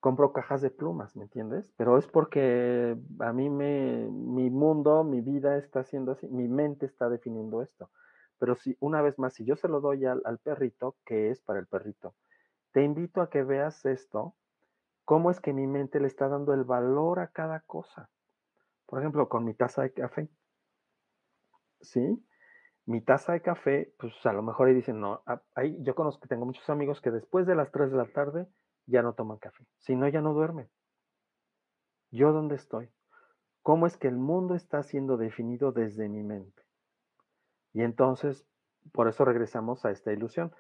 [0.01, 1.73] compro cajas de plumas, ¿me entiendes?
[1.77, 6.87] Pero es porque a mí me, mi mundo, mi vida está haciendo así, mi mente
[6.87, 7.91] está definiendo esto.
[8.39, 11.41] Pero si, una vez más, si yo se lo doy al, al perrito, ¿qué es
[11.41, 12.15] para el perrito?
[12.73, 14.35] Te invito a que veas esto,
[15.05, 18.11] cómo es que mi mente le está dando el valor a cada cosa.
[18.87, 20.29] Por ejemplo, con mi taza de café.
[21.81, 22.23] ¿Sí?
[22.87, 26.21] Mi taza de café, pues a lo mejor ahí dicen, no, ah, ahí yo conozco
[26.21, 28.47] que tengo muchos amigos que después de las 3 de la tarde
[28.87, 30.69] ya no toman café, si no, ya no duermen.
[32.11, 32.91] ¿Yo dónde estoy?
[33.63, 36.63] ¿Cómo es que el mundo está siendo definido desde mi mente?
[37.73, 38.47] Y entonces,
[38.93, 40.53] por eso regresamos a esta ilusión.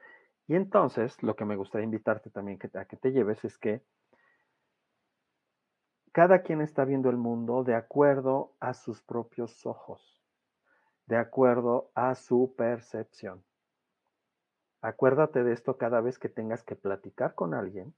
[0.49, 3.83] Y entonces, lo que me gustaría invitarte también a que te lleves es que
[6.13, 10.14] cada quien está viendo el mundo de acuerdo a sus propios ojos
[11.07, 13.45] de acuerdo a su percepción.
[14.81, 17.95] Acuérdate de esto cada vez que tengas que platicar con alguien,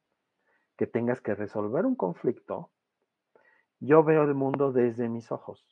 [0.76, 2.70] que tengas que resolver un conflicto.
[3.80, 5.66] Yo veo el mundo desde mis ojos,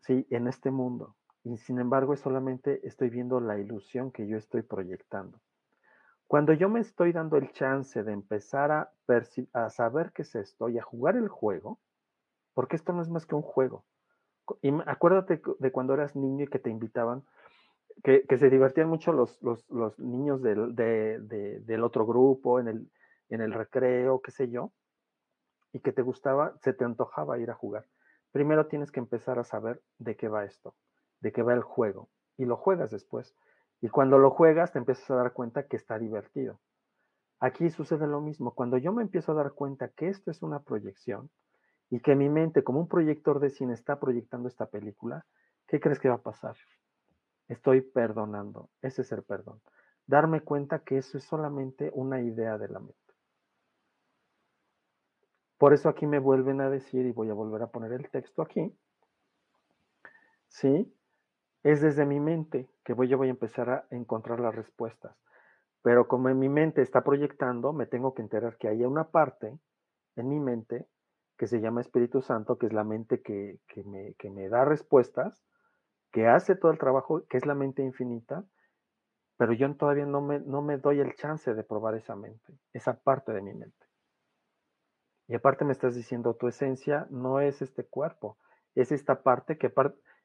[0.00, 1.16] sí, en este mundo.
[1.42, 5.40] Y sin embargo, solamente estoy viendo la ilusión que yo estoy proyectando.
[6.26, 8.92] Cuando yo me estoy dando el chance de empezar a,
[9.52, 11.80] a saber qué es esto y a jugar el juego,
[12.54, 13.84] porque esto no es más que un juego,
[14.86, 17.24] acuérdate de cuando eras niño y que te invitaban,
[18.02, 22.90] que, se divertían mucho los, los, niños del, del, otro grupo, en el,
[23.28, 24.72] en el recreo, qué sé yo,
[25.72, 27.86] y que te gustaba, se te antojaba ir a jugar.
[28.32, 30.74] Primero tienes que empezar a saber de qué va esto,
[31.20, 33.36] de qué va el juego, y lo juegas después.
[33.80, 36.60] Y cuando lo juegas te empiezas a dar cuenta que está divertido.
[37.40, 38.54] Aquí sucede lo mismo.
[38.54, 41.30] Cuando yo me empiezo a dar cuenta que esto es una proyección,
[41.94, 45.24] y que mi mente, como un proyector de cine, está proyectando esta película,
[45.68, 46.56] ¿qué crees que va a pasar?
[47.46, 48.68] Estoy perdonando.
[48.82, 49.60] Ese es el perdón.
[50.04, 52.98] Darme cuenta que eso es solamente una idea de la mente.
[55.56, 58.42] Por eso aquí me vuelven a decir, y voy a volver a poner el texto
[58.42, 58.76] aquí,
[60.48, 60.92] ¿sí?
[61.62, 65.16] Es desde mi mente que voy, yo voy a empezar a encontrar las respuestas.
[65.82, 69.56] Pero como en mi mente está proyectando, me tengo que enterar que hay una parte
[70.16, 70.88] en mi mente
[71.36, 75.44] que se llama Espíritu Santo, que es la mente que, me, me, da respuestas,
[76.12, 78.44] que hace todo el trabajo, que es la mente infinita,
[79.36, 83.00] pero yo todavía no me, no me doy el chance de probar esa mente, esa
[83.00, 83.86] parte de mi mente.
[85.26, 88.38] Y aparte me estás diciendo, tu esencia no es este cuerpo,
[88.74, 89.72] es esta parte que,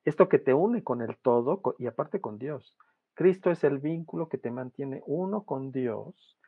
[0.05, 2.76] esto que te une con el todo y aparte con Dios.
[3.16, 6.38] Cristo es el vínculo que te mantiene uno con Dios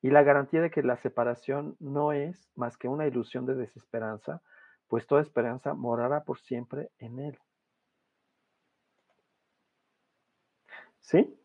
[0.00, 4.42] y la garantía de que la separación no es más que una ilusión de desesperanza,
[4.88, 7.38] pues toda esperanza morará por siempre en Él.
[11.00, 11.38] ¿Sí?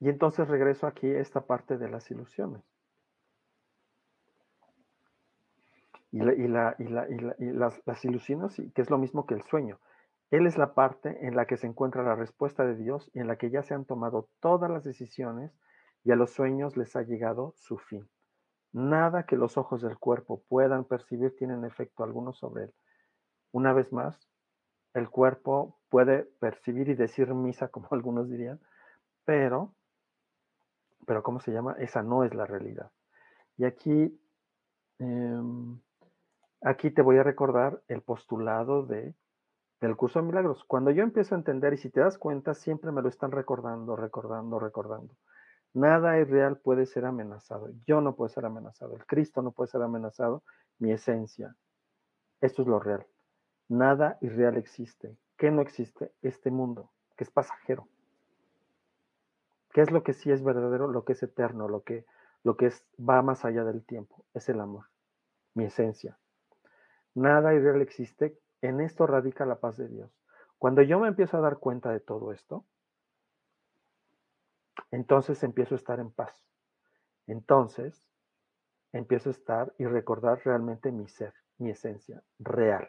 [0.00, 2.62] Y entonces regreso aquí a esta parte de las ilusiones.
[6.10, 6.74] Y, las,
[7.84, 9.78] las, ilusiones, que es lo mismo que el sueño.
[10.30, 13.28] Él es la parte en la que se encuentra la respuesta de Dios y en
[13.28, 15.52] la que ya se han tomado todas las decisiones
[16.04, 18.08] y a los sueños les ha llegado su fin.
[18.72, 22.74] Nada que los ojos del cuerpo puedan percibir tienen efecto alguno sobre él.
[23.52, 24.28] Una vez más,
[24.94, 28.60] el cuerpo puede percibir y decir misa, como algunos dirían,
[29.24, 29.74] pero,
[31.06, 31.76] pero ¿cómo se llama?
[31.78, 32.90] Esa no es la realidad.
[33.56, 34.18] Y aquí,
[34.98, 35.80] em,
[36.60, 39.14] aquí te voy a recordar el postulado de,
[39.80, 40.64] del curso de milagros.
[40.64, 43.96] Cuando yo empiezo a entender, y si te das cuenta, siempre me lo están recordando,
[43.96, 45.14] recordando, recordando.
[45.74, 47.70] Nada irreal puede ser amenazado.
[47.86, 48.96] Yo no puedo ser amenazado.
[48.96, 50.42] El Cristo no puede ser amenazado.
[50.78, 51.56] Mi esencia.
[52.40, 53.06] Esto es lo real.
[53.68, 55.16] Nada irreal existe.
[55.36, 56.12] ¿Qué no existe?
[56.22, 57.88] Este mundo, que es pasajero.
[59.72, 60.88] ¿Qué es lo que sí es verdadero?
[60.88, 62.06] Lo que es eterno, lo que,
[62.42, 64.24] lo que es, va más allá del tiempo.
[64.34, 64.86] Es el amor,
[65.54, 66.18] mi esencia.
[67.14, 68.38] Nada irreal existe.
[68.62, 70.10] En esto radica la paz de Dios.
[70.58, 72.64] Cuando yo me empiezo a dar cuenta de todo esto,
[74.90, 76.44] entonces empiezo a estar en paz.
[77.26, 78.04] Entonces
[78.92, 82.88] empiezo a estar y recordar realmente mi ser, mi esencia real.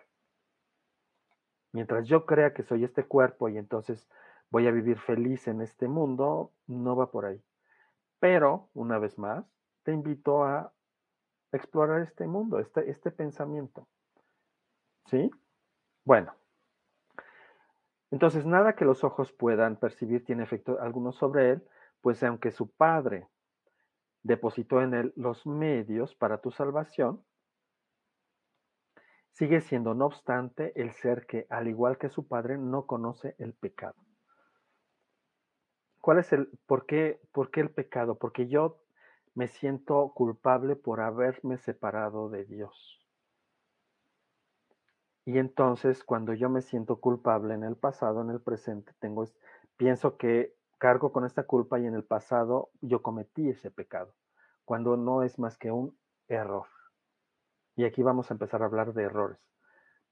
[1.72, 4.08] Mientras yo crea que soy este cuerpo y entonces
[4.50, 7.42] voy a vivir feliz en este mundo, no va por ahí.
[8.20, 9.46] Pero, una vez más,
[9.84, 10.74] te invito a
[11.52, 13.88] explorar este mundo, este, este pensamiento.
[15.06, 15.30] ¿Sí?
[16.04, 16.34] Bueno.
[18.12, 21.68] Entonces, nada que los ojos puedan percibir tiene efecto alguno sobre él,
[22.02, 23.28] pues aunque su Padre
[24.24, 27.24] depositó en él los medios para tu salvación,
[29.32, 33.54] sigue siendo, no obstante, el ser que, al igual que su Padre, no conoce el
[33.54, 33.96] pecado.
[36.02, 38.18] ¿Cuál es el, por qué, por qué el pecado?
[38.18, 38.82] Porque yo
[39.36, 43.00] me siento culpable por haberme separado de Dios.
[45.26, 49.26] Y entonces, cuando yo me siento culpable en el pasado, en el presente, tengo,
[49.78, 54.16] pienso que cargo con esta culpa y en el pasado yo cometí ese pecado,
[54.66, 55.96] cuando no es más que un
[56.28, 56.66] error.
[57.76, 59.40] Y aquí vamos a empezar a hablar de errores.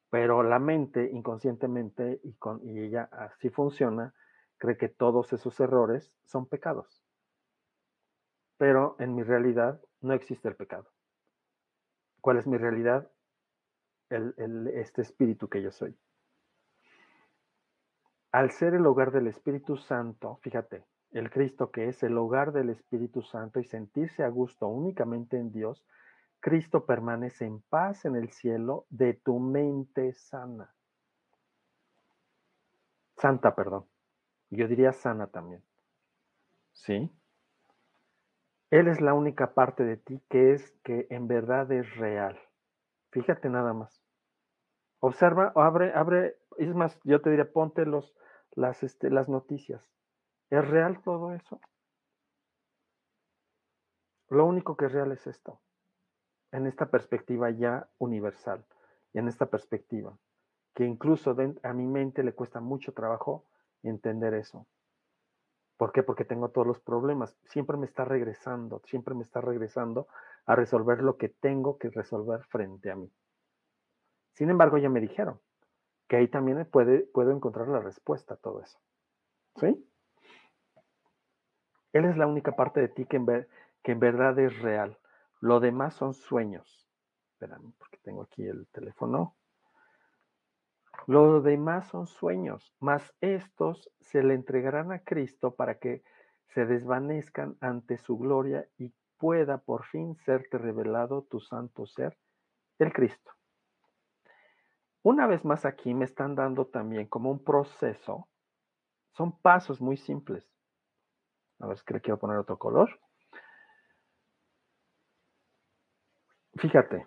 [0.09, 4.13] Pero la mente inconscientemente, y, con, y ella así funciona,
[4.57, 7.03] cree que todos esos errores son pecados.
[8.57, 10.87] Pero en mi realidad no existe el pecado.
[12.21, 13.11] ¿Cuál es mi realidad?
[14.09, 15.97] el, este espíritu que yo soy
[18.37, 22.69] al ser el hogar del Espíritu Santo, fíjate, el Cristo que es el hogar del
[22.69, 25.83] Espíritu Santo y sentirse a gusto únicamente en Dios,
[26.39, 30.71] Cristo permanece en paz en el cielo de tu mente sana.
[33.15, 33.85] Santa, perdón.
[34.51, 35.63] Yo diría sana también.
[36.73, 37.11] ¿Sí?
[38.69, 42.39] Él es la única parte de ti que es que en verdad es real.
[43.09, 43.99] Fíjate nada más.
[44.99, 48.13] Observa, abre, abre, es más, yo te diría, ponte los,
[48.57, 49.81] las, este, las noticias.
[50.49, 51.61] ¿Es real todo eso?
[54.29, 55.61] Lo único que es real es esto,
[56.51, 58.65] en esta perspectiva ya universal,
[59.13, 60.17] y en esta perspectiva,
[60.73, 63.45] que incluso a mi mente le cuesta mucho trabajo
[63.83, 64.67] entender eso.
[65.77, 66.01] ¿Por qué?
[66.01, 67.37] Porque tengo todos los problemas.
[67.45, 70.07] Siempre me está regresando, siempre me está regresando
[70.47, 73.11] a resolver lo que tengo que resolver frente a mí.
[74.33, 75.39] Sin embargo, ya me dijeron,
[76.07, 78.79] que ahí también puede, puedo encontrar la respuesta a todo eso.
[79.57, 79.85] ¿Sí?
[81.93, 83.25] Él es la única parte de ti que en,
[83.83, 84.97] que en verdad es real.
[85.39, 86.87] Lo demás son sueños.
[87.33, 89.35] Espérame, porque tengo aquí el teléfono.
[91.05, 96.03] Lo demás son sueños, mas estos se le entregarán a Cristo para que
[96.47, 102.17] se desvanezcan ante su gloria y pueda por fin serte revelado tu santo ser,
[102.79, 103.36] el Cristo.
[105.03, 108.27] Una vez más aquí me están dando también como un proceso.
[109.11, 110.45] Son pasos muy simples.
[111.59, 112.99] A ver, si le quiero poner otro color.
[116.55, 117.05] Fíjate.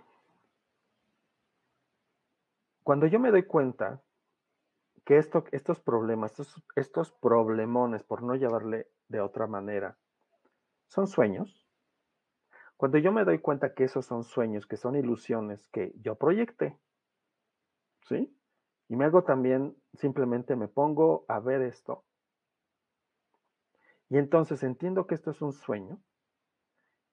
[2.83, 4.03] Cuando yo me doy cuenta
[5.05, 9.97] que esto, estos problemas, estos, estos problemones, por no llevarle de otra manera,
[10.89, 11.67] son sueños.
[12.77, 16.79] Cuando yo me doy cuenta que esos son sueños, que son ilusiones que yo proyecté,
[18.09, 18.37] ¿sí?
[18.89, 22.05] Y me hago también, simplemente me pongo a ver esto.
[24.09, 26.03] Y entonces entiendo que esto es un sueño.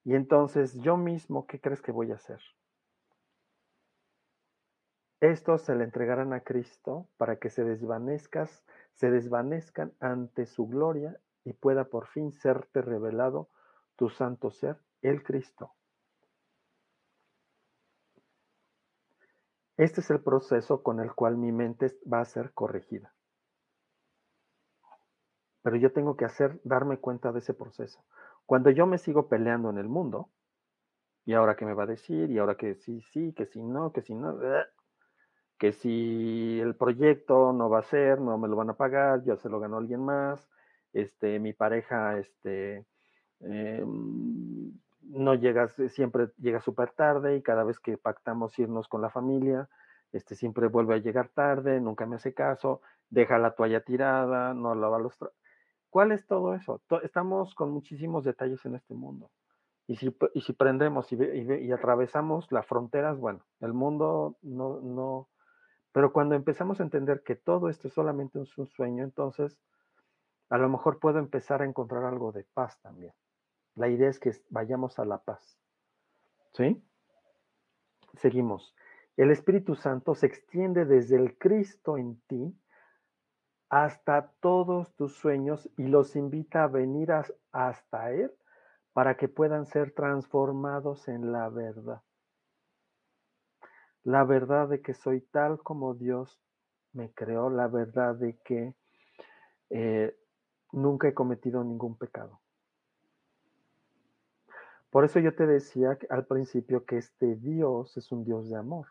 [0.04, 2.40] Y entonces yo mismo, ¿qué crees que voy a hacer?
[5.20, 8.64] Estos se le entregarán a Cristo para que se desvanezcas,
[8.94, 13.48] se desvanezcan ante su gloria y pueda por fin serte revelado
[13.96, 15.74] tu santo ser, el Cristo.
[19.78, 23.14] Este es el proceso con el cual mi mente va a ser corregida.
[25.62, 28.04] Pero yo tengo que hacer, darme cuenta de ese proceso.
[28.44, 30.30] Cuando yo me sigo peleando en el mundo,
[31.24, 33.92] y ahora qué me va a decir, y ahora que sí, sí, que sí, no,
[33.92, 34.36] que sí, no,
[35.58, 39.36] que si el proyecto no va a ser, no me lo van a pagar, ya
[39.36, 40.48] se lo ganó alguien más,
[40.92, 42.86] este, mi pareja, este,
[43.40, 44.47] em,
[45.08, 49.68] no llega, siempre llega súper tarde y cada vez que pactamos irnos con la familia,
[50.12, 52.80] este siempre vuelve a llegar tarde, nunca me hace caso,
[53.10, 55.18] deja la toalla tirada, no lava los...
[55.90, 56.82] ¿Cuál es todo eso?
[57.02, 59.30] Estamos con muchísimos detalles en este mundo.
[59.86, 65.28] Y si, y si prendemos y, y, atravesamos las fronteras, bueno, el mundo no, no...
[65.92, 69.58] Pero cuando empezamos a entender que todo esto es solamente un sueño, entonces
[70.50, 73.12] a lo mejor puedo empezar a encontrar algo de paz también.
[73.78, 75.56] La idea es que vayamos a la paz.
[76.52, 76.82] ¿Sí?
[78.14, 78.74] Seguimos.
[79.16, 82.56] El Espíritu Santo se extiende desde el Cristo en ti
[83.68, 87.12] hasta todos tus sueños y los invita a venir
[87.52, 88.32] hasta Él
[88.92, 92.02] para que puedan ser transformados en la verdad.
[94.02, 96.40] La verdad de que soy tal como Dios
[96.92, 98.74] me creó, la verdad de que
[99.70, 100.18] eh,
[100.72, 102.40] nunca he cometido ningún pecado.
[104.90, 108.86] Por eso yo te decía al principio que este Dios es un Dios de amor.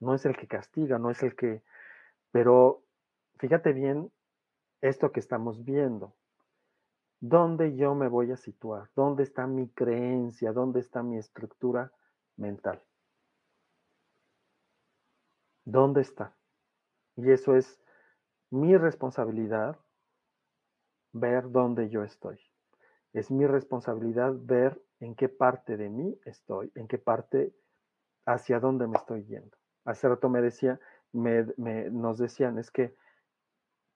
[0.00, 1.62] No es el que castiga, no es el que...
[2.32, 2.82] Pero
[3.38, 4.10] fíjate bien
[4.80, 6.14] esto que estamos viendo.
[7.20, 8.90] ¿Dónde yo me voy a situar?
[8.96, 10.52] ¿Dónde está mi creencia?
[10.52, 11.92] ¿Dónde está mi estructura
[12.36, 12.82] mental?
[15.64, 16.36] ¿Dónde está?
[17.16, 17.80] Y eso es
[18.50, 19.78] mi responsabilidad
[21.12, 22.40] ver dónde yo estoy.
[23.12, 27.52] Es mi responsabilidad ver en qué parte de mí estoy, en qué parte,
[28.24, 29.56] hacia dónde me estoy yendo.
[29.84, 30.78] Hace rato me decía,
[31.10, 31.44] me,
[31.90, 32.94] nos decían, es que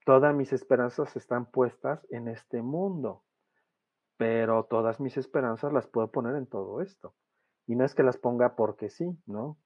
[0.04, 3.22] todas mis esperanzas están puestas en este mundo,
[4.16, 7.14] pero todas mis esperanzas las puedo poner en todo esto.
[7.68, 9.58] Y no es que las ponga porque sí, ¿no?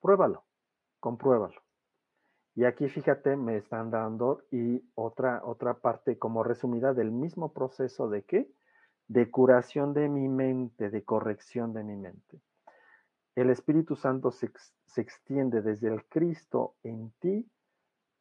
[0.00, 0.44] Pruébalo,
[1.00, 1.60] compruébalo.
[2.54, 8.08] Y aquí fíjate, me están dando y otra, otra parte como resumida del mismo proceso
[8.08, 8.52] de qué?
[9.10, 12.40] De curación de mi mente, de corrección de mi mente.
[13.34, 14.52] El Espíritu Santo se,
[14.98, 17.50] extiende desde el Cristo en ti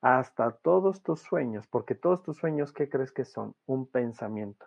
[0.02, 3.54] hasta todos tus sueños, porque todos tus sueños, ¿qué crees que son?
[3.68, 4.66] Un pensamiento.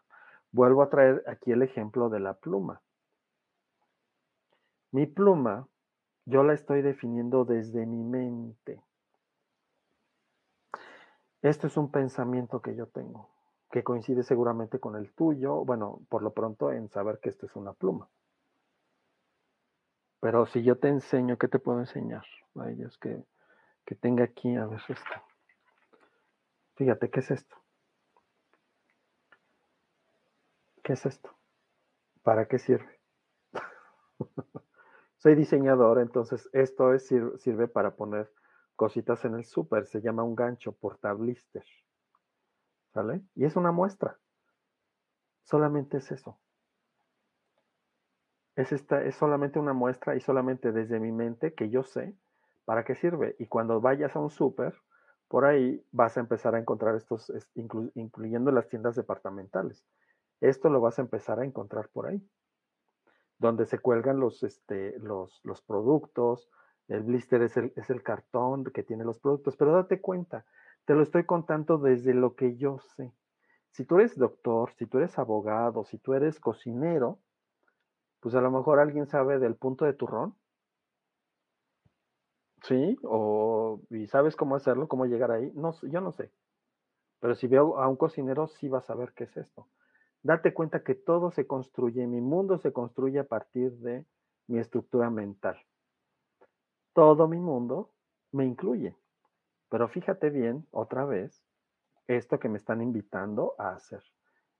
[0.52, 2.80] Vuelvo a traer aquí el ejemplo de la pluma.
[4.92, 5.66] Mi pluma,
[6.24, 8.80] yo la estoy definiendo desde mi mente.
[11.40, 13.31] Esto es un pensamiento que yo tengo
[13.72, 17.56] que coincide seguramente con el tuyo, bueno, por lo pronto en saber que esto es
[17.56, 18.06] una pluma.
[20.20, 22.24] Pero si yo te enseño, ¿qué te puedo enseñar?
[22.54, 23.24] Ay Dios, que,
[23.86, 25.10] que tenga aquí, a ver esto.
[26.76, 27.56] Fíjate, ¿qué es esto?
[30.84, 31.30] ¿Qué es esto?
[32.22, 33.00] ¿Para qué sirve?
[35.16, 38.30] Soy diseñador, entonces esto es, sirve para poner
[38.76, 39.86] cositas en el súper.
[39.86, 41.64] Se llama un gancho portablister.
[42.92, 43.22] ¿Sale?
[43.34, 44.18] Y es una muestra.
[45.44, 46.38] Solamente es eso.
[48.54, 52.14] Es, esta, es solamente una muestra y solamente desde mi mente que yo sé
[52.64, 53.34] para qué sirve.
[53.38, 54.74] Y cuando vayas a un súper,
[55.28, 57.32] por ahí vas a empezar a encontrar estos,
[57.94, 59.82] incluyendo las tiendas departamentales.
[60.40, 62.22] Esto lo vas a empezar a encontrar por ahí,
[63.38, 66.50] donde se cuelgan los, este, los, los productos.
[66.88, 70.44] El blister es el, es el cartón que tiene los productos, pero date cuenta,
[70.84, 73.12] te lo estoy contando desde lo que yo sé.
[73.70, 77.18] Si tú eres doctor, si tú eres abogado, si tú eres cocinero,
[78.20, 80.34] pues a lo mejor alguien sabe del punto de turrón.
[82.62, 82.96] ¿Sí?
[83.02, 85.50] O, y sabes cómo hacerlo, cómo llegar ahí.
[85.54, 86.30] No, yo no sé.
[87.18, 89.68] Pero si veo a un cocinero, sí vas a saber qué es esto.
[90.22, 94.06] Date cuenta que todo se construye, mi mundo se construye a partir de
[94.46, 95.56] mi estructura mental.
[96.92, 97.90] Todo mi mundo
[98.30, 98.96] me incluye.
[99.72, 101.42] Pero fíjate bien, otra vez,
[102.06, 104.02] esto que me están invitando a hacer.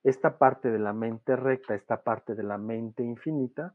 [0.02, 3.74] Esta parte de la mente recta, esta parte de la mente infinita,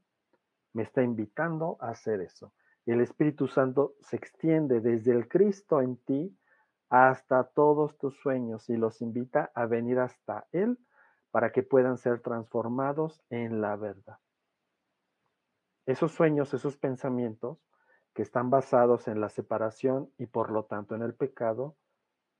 [0.73, 2.55] me está invitando a hacer eso.
[2.87, 6.35] El Espíritu Santo se extiende desde el Cristo en ti
[6.89, 10.79] hasta todos tus sueños y los invita a venir hasta Él
[11.29, 14.17] para que puedan ser transformados en la verdad.
[15.85, 17.66] esos sueños, esos pensamientos
[18.17, 21.75] que están basados en la separación y por lo tanto en el pecado,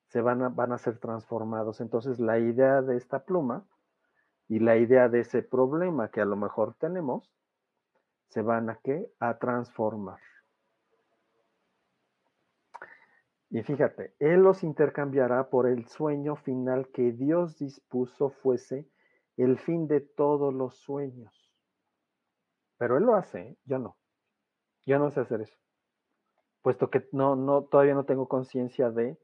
[0.08, 1.82] se van a, van a ser transformados.
[1.82, 3.64] Entonces la idea de esta pluma
[4.48, 7.32] y la idea de ese problema que a lo mejor tenemos,
[8.30, 9.14] se van a qué?
[9.20, 10.20] A transformar.
[13.52, 18.90] Y fíjate, Él los intercambiará por el sueño final que Dios dispuso fuese
[19.36, 21.54] el fin de todos los sueños.
[22.80, 23.58] Pero Él lo hace, ¿eh?
[23.66, 23.96] yo no.
[24.88, 25.67] Yo no sé hacer eso.
[26.62, 29.18] Puesto que no, no, todavía no tengo conciencia de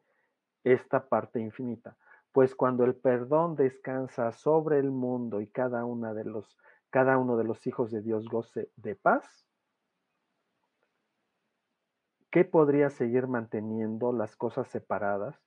[0.63, 1.97] esta parte infinita.
[2.31, 6.57] Pues cuando el perdón descansa sobre el mundo y cada, una de los,
[6.89, 9.45] cada uno de los hijos de Dios goce de paz,
[12.31, 15.39] ¿qué podría seguir manteniendo las cosas separadas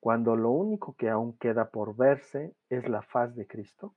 [0.00, 3.96] cuando lo único que aún queda por verse es la faz de Cristo?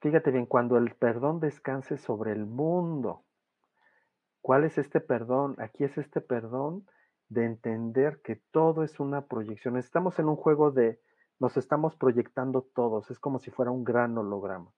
[0.00, 3.24] Fíjate bien, cuando el perdón descanse sobre el mundo,
[4.42, 5.56] ¿cuál es este perdón?
[5.58, 6.86] Aquí es este perdón
[7.28, 9.78] de entender que todo es una proyección.
[9.78, 11.00] Estamos en un juego de,
[11.38, 14.70] nos estamos proyectando todos, es como si fuera un gran holograma.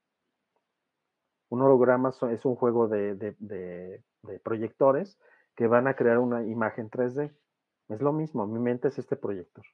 [1.49, 4.03] Un holograma es un juego de,
[4.43, 5.19] proyectores
[5.57, 7.33] que van a crear una imagen 3D.
[7.89, 9.65] Es lo mismo, mi mente es este proyector.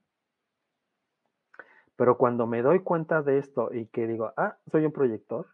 [1.97, 5.47] Pero cuando me doy cuenta de esto y que digo, ah, soy un proyector,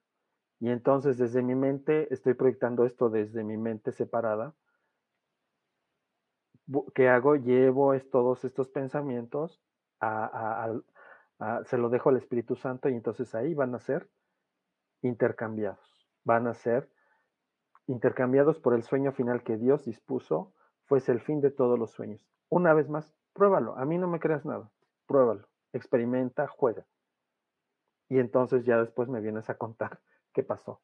[0.59, 4.55] y entonces desde mi mente estoy proyectando esto desde mi mente separada,
[6.95, 7.37] ¿qué hago?
[7.37, 9.61] Llevo todos estos pensamientos,
[11.67, 14.09] se lo dejo al Espíritu Santo y entonces ahí van a ser
[15.03, 16.91] intercambiados, van a ser
[17.87, 20.53] intercambiados por el sueño final que Dios dispuso,
[20.87, 22.27] fuese el fin de todos los sueños.
[22.49, 24.71] Una vez más, pruébalo, a mí no me creas nada,
[25.07, 26.87] pruébalo, experimenta, juega.
[28.09, 30.01] Y entonces ya después me vienes a contar
[30.37, 30.83] qué pasó.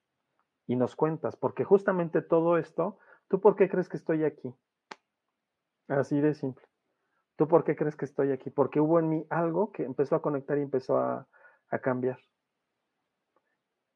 [0.67, 2.99] Y nos cuentas, porque justamente todo esto,
[3.29, 4.55] ¿tú por qué crees que estoy aquí?
[5.89, 6.65] Así de simple.
[7.37, 8.49] ¿Tú por qué crees que estoy aquí?
[8.49, 11.29] Porque hubo en mí algo que empezó a conectar y empezó a,
[11.83, 12.19] cambiar.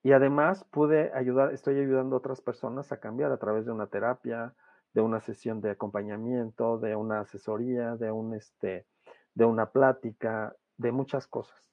[0.03, 3.87] Y además pude ayudar, estoy ayudando a otras personas a cambiar a través de una
[3.87, 4.55] terapia,
[4.95, 8.87] de una sesión de acompañamiento, de una asesoría, de un este,
[9.35, 11.71] de una plática, de muchas cosas.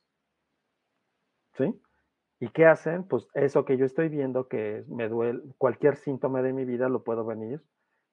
[1.54, 1.82] ¿Sí?
[2.44, 3.06] ¿Y qué hacen?
[3.06, 7.06] Pues eso que yo estoy viendo que me duele, cualquier síntoma de mi vida lo
[7.06, 7.64] puedo venir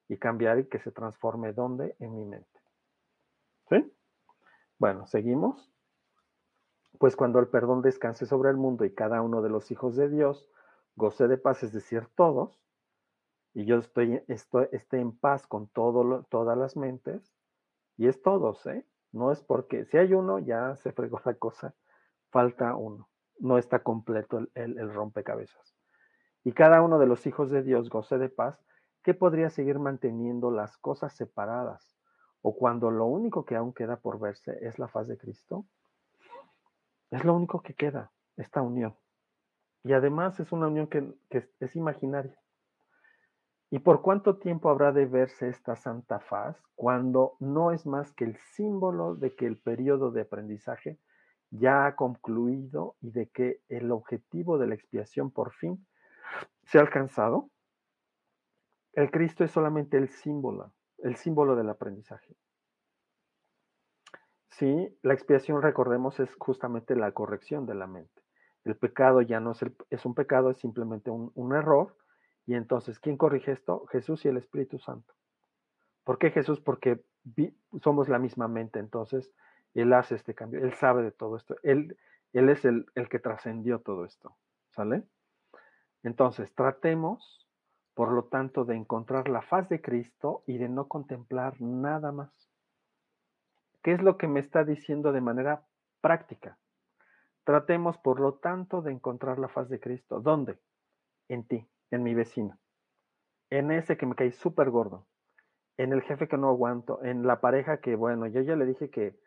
[0.06, 1.96] y cambiar y que se transforme ¿dónde?
[1.98, 2.60] En mi mente.
[3.68, 3.92] ¿Sí?
[4.78, 5.72] Bueno, seguimos.
[7.00, 10.08] Pues cuando el perdón descanse sobre el mundo y cada uno de los hijos de
[10.08, 10.48] Dios
[10.94, 12.62] goce de paz, es decir, todos,
[13.52, 17.34] y yo estoy, estoy esté en paz con todas las mentes,
[17.96, 18.86] y es todos, ¿eh?
[19.10, 21.74] No es porque si hay uno, ya se fregó la cosa,
[22.30, 23.09] falta uno,
[23.40, 25.74] no está completo el, el rompecabezas.
[26.44, 28.58] Y cada uno de los hijos de Dios goce de paz,
[29.02, 31.96] ¿qué podría seguir manteniendo las cosas separadas?
[32.42, 35.66] ¿O cuando lo único que aún queda por verse es la faz de Cristo?
[37.10, 38.96] Es lo único que queda, esta unión.
[39.82, 41.14] Y además es una unión que,
[41.60, 42.38] es imaginaria.
[43.70, 48.24] ¿Y por cuánto tiempo habrá de verse esta santa faz cuando no es más que
[48.24, 50.98] el símbolo de que el periodo de aprendizaje
[51.50, 55.86] ya ha concluido y de que el objetivo de la expiación por fin
[56.64, 57.50] se ha alcanzado?
[58.92, 62.36] El Cristo es solamente el símbolo, el símbolo del aprendizaje.
[64.50, 68.22] Sí, la expiación, recordemos, es justamente la corrección de la mente.
[68.64, 71.96] El pecado ya no es, es un pecado, es simplemente un, error.
[72.46, 73.86] Y entonces, ¿quién corrige esto?
[73.86, 75.14] Jesús y el Espíritu Santo.
[76.04, 76.60] ¿Por qué Jesús?
[76.60, 77.02] Porque
[77.82, 79.32] somos la misma mente, entonces
[79.74, 81.96] Él hace este cambio, Él sabe de todo esto, Él,
[82.32, 84.36] él es el, el que trascendió todo esto,
[84.70, 85.04] ¿sale?
[86.02, 87.40] Entonces, tratemos
[88.00, 92.30] por lo tanto, de encontrar la faz de Cristo y de no contemplar nada más.
[93.82, 95.66] ¿Qué es lo que me está diciendo de manera
[96.00, 96.56] práctica?
[97.44, 100.20] Tratemos, por lo tanto, de encontrar la faz de Cristo.
[100.20, 100.58] ¿Dónde?
[101.28, 102.58] En ti, en mi vecino,
[103.50, 105.06] en ese que me cae súper gordo,
[105.76, 108.88] en el jefe que no aguanto, en la pareja que, bueno, yo ya le dije
[108.88, 109.18] que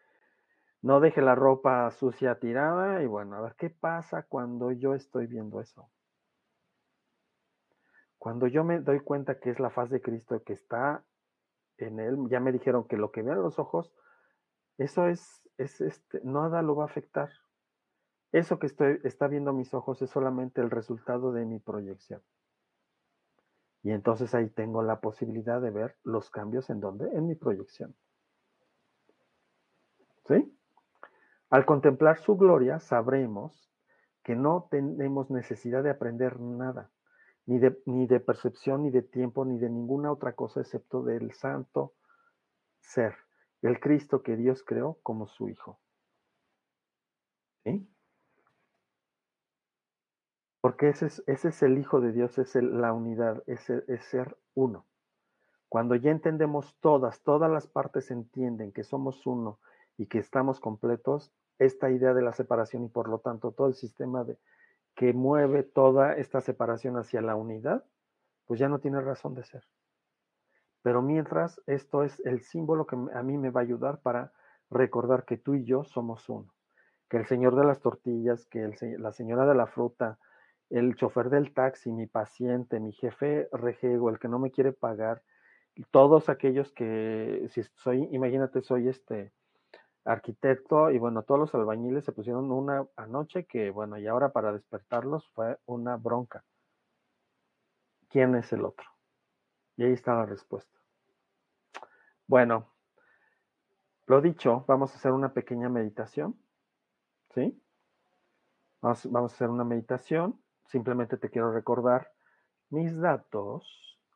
[0.83, 5.27] no deje la ropa sucia tirada y bueno, a ver qué pasa cuando yo estoy
[5.27, 5.89] viendo eso.
[8.17, 11.03] Cuando yo me doy cuenta que es la faz de Cristo que está
[11.77, 13.93] en él, ya me dijeron que lo que vean los ojos,
[14.77, 17.29] eso es, es este, nada lo va a afectar.
[18.33, 22.21] Eso que estoy, está viendo mis ojos es solamente el resultado de mi proyección.
[23.83, 27.95] Y entonces ahí tengo la posibilidad de ver los cambios en donde, en mi proyección.
[30.27, 30.57] ¿Sí?
[31.53, 33.71] Al contemplar su gloria, sabremos
[34.23, 36.89] que no tenemos necesidad de aprender nada
[37.45, 41.31] ni de, ni de percepción, ni de tiempo, ni de ninguna otra cosa excepto del
[41.33, 41.93] santo
[42.79, 43.15] ser,
[43.61, 45.79] el Cristo que Dios creó como su Hijo.
[47.63, 47.87] ¿Sí?
[50.59, 54.87] Porque ese es, el Hijo de Dios, es la unidad, es, es ser uno.
[55.69, 59.59] Cuando ya entendemos todas, todas las partes entienden que somos uno
[59.97, 63.75] y que estamos completos, esta idea de la separación y por lo tanto todo el
[63.75, 64.37] sistema de,
[64.95, 67.83] que mueve toda esta separación hacia la unidad,
[68.45, 69.63] pues ya no tiene razón de ser.
[70.81, 74.33] Pero mientras, esto es el símbolo que a mí me va a ayudar para
[74.69, 76.53] recordar que tú y yo somos uno.
[77.09, 80.19] Que el señor de las tortillas, que la señora de la fruta,
[80.69, 85.23] el chofer del taxi, mi paciente, mi jefe rejego, el que no me quiere pagar,
[85.91, 89.31] todos aquellos que, si soy, imagínate, soy este
[90.05, 94.51] arquitecto y bueno, todos los albañiles se pusieron una anoche que bueno, y ahora para
[94.51, 96.43] despertarlos fue una bronca.
[98.09, 98.87] ¿Quién es el otro?
[99.77, 100.77] Y ahí está la respuesta.
[102.27, 102.67] Bueno,
[104.05, 106.37] lo dicho, vamos a hacer una pequeña meditación.
[107.33, 107.59] ¿Sí?
[108.81, 110.39] Vamos, vamos a hacer una meditación
[110.73, 112.11] simplemente te quiero recordar
[112.69, 113.63] mis datos.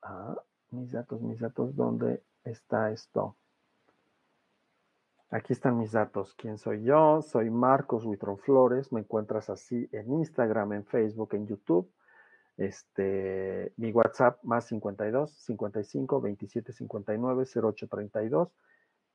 [0.02, 0.36] Ah,
[0.72, 3.36] mis datos, mis datos, ¿dónde está esto?
[5.30, 6.34] Aquí están mis datos.
[6.36, 7.22] ¿Quién soy yo?
[7.22, 8.94] Soy Marcos Huitrón Flores.
[8.94, 11.92] Me encuentras así en Instagram, en Facebook, en YouTube.
[12.56, 18.50] Este, mi WhatsApp más 52 55 27 59 08 32.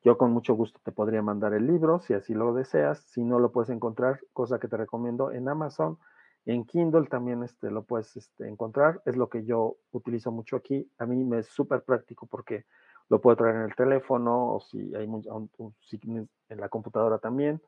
[0.04, 3.00] Yo con mucho gusto te podría mandar el libro si así lo deseas.
[3.06, 5.98] Si no lo puedes encontrar, cosa que te recomiendo en Amazon
[6.44, 9.00] en Kindle también este, lo puedes este, encontrar.
[9.04, 10.90] Es lo que yo utilizo mucho aquí.
[10.98, 12.64] A mí me es súper práctico porque
[13.12, 17.60] lo puedo traer en el teléfono o si hay en la computadora también,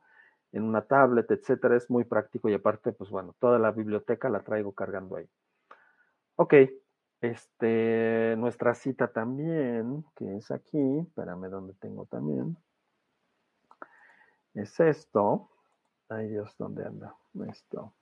[0.51, 1.75] en una tablet, etcétera.
[1.75, 5.29] Es muy práctico y aparte, pues bueno, toda la biblioteca la traigo cargando ahí.
[6.35, 6.55] Ok,
[7.21, 12.57] este, nuestra cita también, que es aquí, espérame donde tengo también,
[14.55, 15.51] es esto.
[16.09, 17.15] Ay Dios, ¿dónde anda?
[17.51, 17.93] Esto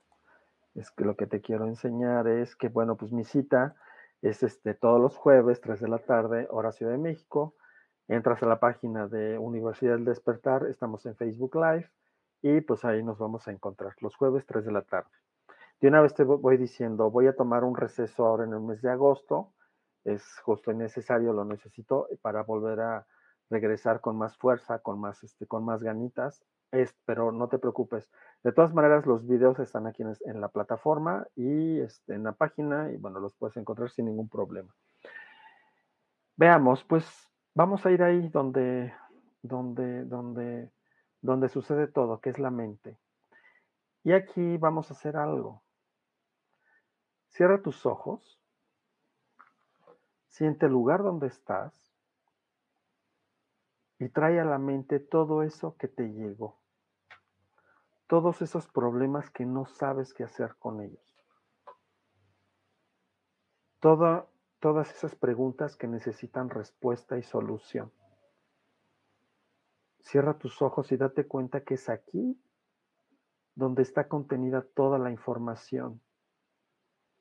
[0.76, 3.76] es que lo que te quiero enseñar es que, bueno, pues mi cita
[4.24, 7.56] es este, todos los jueves, 3 de la tarde, hora de México.
[8.08, 11.92] Entras a la página de Universidad del Despertar, estamos en Facebook Live
[12.42, 15.10] y pues ahí nos vamos a encontrar los jueves, 3 de la tarde.
[15.82, 18.82] De una vez te voy diciendo, voy a tomar un receso ahora en el mes
[18.82, 19.54] de agosto,
[20.06, 23.06] es justo y necesario, lo necesito para volver a
[23.50, 26.46] regresar con más fuerza, con más, este, con más ganitas
[27.06, 28.10] pero no te preocupes.
[28.44, 32.92] De todas maneras, los videos están aquí en, la plataforma y este, en la página
[32.92, 34.74] y bueno, los puedes encontrar sin ningún problema.
[36.36, 37.06] Veamos, pues
[37.54, 38.92] vamos a ir ahí donde,
[39.44, 40.72] donde, donde,
[41.22, 42.98] donde sucede todo, que es la mente.
[44.04, 45.62] Y aquí vamos a hacer algo.
[47.30, 48.40] Cierra tus ojos.
[50.28, 51.94] Siente el lugar donde estás
[54.00, 56.63] y trae a la mente todo eso que te llegó
[58.08, 61.02] todos esos problemas que no sabes qué hacer con ellos.
[63.80, 67.92] todas esas preguntas que necesitan respuesta y solución.
[70.00, 72.40] Cierra tus ojos y date cuenta que es aquí
[73.56, 76.02] donde está contenida toda la información,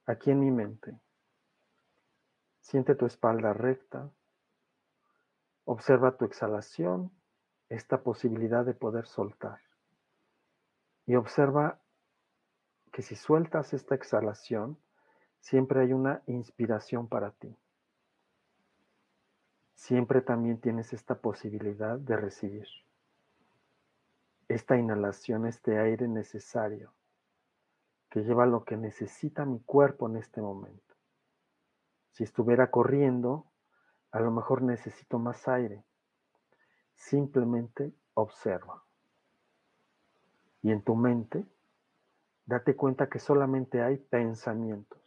[0.07, 0.99] aquí en mi mente.
[2.61, 4.11] Siente tu espalda recta,
[5.64, 7.11] observa tu exhalación,
[7.68, 9.61] esta posibilidad de poder soltar.
[11.07, 11.81] Y observa
[12.93, 14.79] que si sueltas esta exhalación,
[15.41, 17.57] siempre hay una inspiración para ti.
[19.75, 22.69] Siempre también tienes esta posibilidad de recibir.
[24.49, 26.93] Esta inhalación, este aire necesario
[28.13, 30.95] que lleva lo que necesita mi cuerpo en este momento.
[32.11, 33.51] Si estuviera corriendo,
[34.11, 35.83] a lo mejor necesito más aire.
[36.95, 38.85] Simplemente observa.
[40.63, 41.45] Y en tu mente,
[42.47, 45.01] date cuenta que solamente hay pensamientos.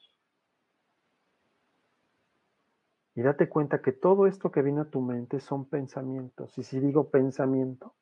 [3.15, 6.57] Y date cuenta que todo esto que viene a tu mente son pensamientos.
[6.57, 7.95] Y si digo pensamiento,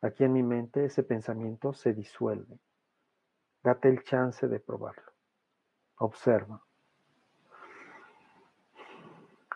[0.00, 2.58] aquí en mi mente ese pensamiento se disuelve.
[3.62, 5.12] Date el chance de probarlo.
[5.98, 6.64] Observa.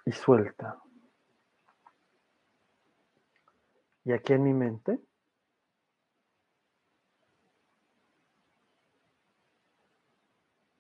[0.05, 0.83] Y suelta.
[4.05, 5.01] Y aquí en mi mente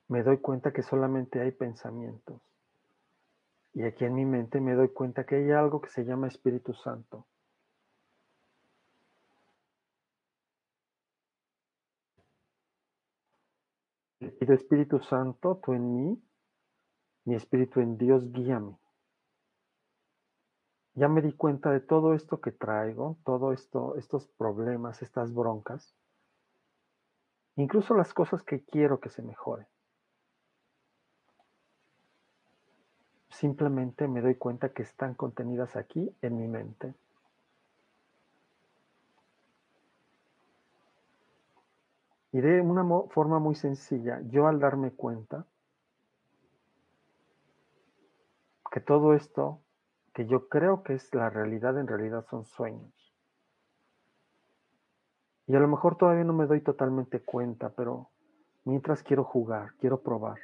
[0.08, 2.40] me doy cuenta que solamente hay pensamientos.
[3.72, 6.74] Y aquí en mi mente me doy cuenta que hay algo que se llama Espíritu
[6.74, 7.26] Santo.
[14.20, 16.22] De Espíritu Santo, tú en mí,
[17.26, 18.76] Mi espíritu en Dios, guíame.
[20.94, 25.96] Ya me di cuenta de todo esto que traigo, todo esto, estos problemas, estas broncas,
[27.56, 29.66] incluso las cosas que quiero que se mejoren.
[33.44, 36.94] Simplemente me doy cuenta que están contenidas aquí en mi mente.
[42.32, 45.44] Y de una forma muy sencilla, yo al darme cuenta
[48.72, 49.60] que todo esto
[50.14, 53.14] que yo creo que es la realidad, en realidad son sueños.
[55.46, 58.08] Y a lo mejor todavía no me doy totalmente cuenta, pero
[58.64, 60.38] mientras quiero jugar, quiero probar.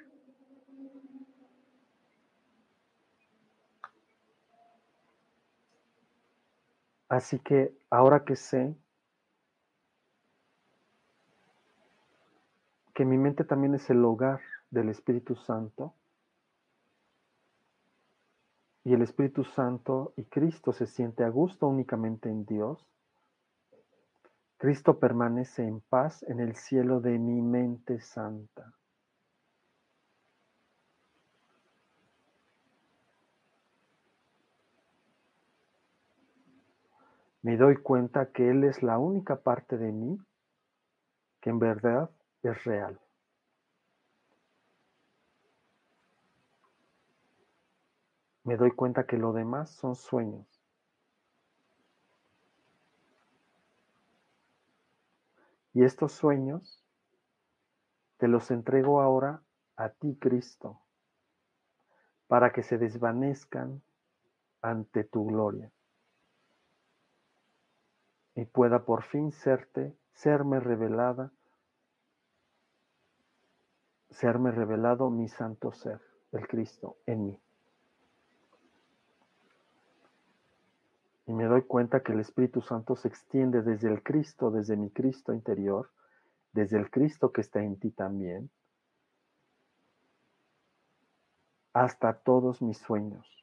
[7.11, 8.75] Así que ahora que sé
[12.95, 14.41] que mi mente también es el hogar
[14.71, 15.93] del Espíritu Santo,
[18.85, 22.87] y el Espíritu Santo y Cristo se siente a gusto únicamente en Dios,
[24.57, 28.73] Cristo permanece en paz en el cielo de mi mente santa.
[37.43, 40.19] Me doy cuenta que Él es la única parte de mí
[41.41, 42.11] que en verdad
[42.43, 43.01] es real.
[48.51, 50.47] me doy cuenta que lo demás son sueños.
[55.73, 56.85] Y estos sueños
[58.17, 59.41] te los entrego ahora
[59.77, 60.81] a ti, Cristo,
[62.27, 63.83] para que se desvanezcan
[64.63, 65.71] ante tu gloria
[68.35, 71.33] y pueda por fin serte, serme revelada,
[74.11, 76.01] serme revelado mi santo ser,
[76.33, 77.41] el Cristo, en mí.
[81.31, 84.91] y me doy cuenta que el Espíritu Santo se extiende desde el Cristo, desde mi
[84.91, 85.89] Cristo interior,
[86.53, 88.51] desde el Cristo que está en ti también,
[91.73, 93.40] hasta todos mis sueños.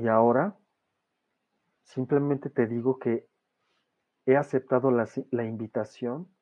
[0.00, 0.56] Y ahora
[1.82, 3.28] simplemente te digo que
[4.24, 6.34] he aceptado la, invitación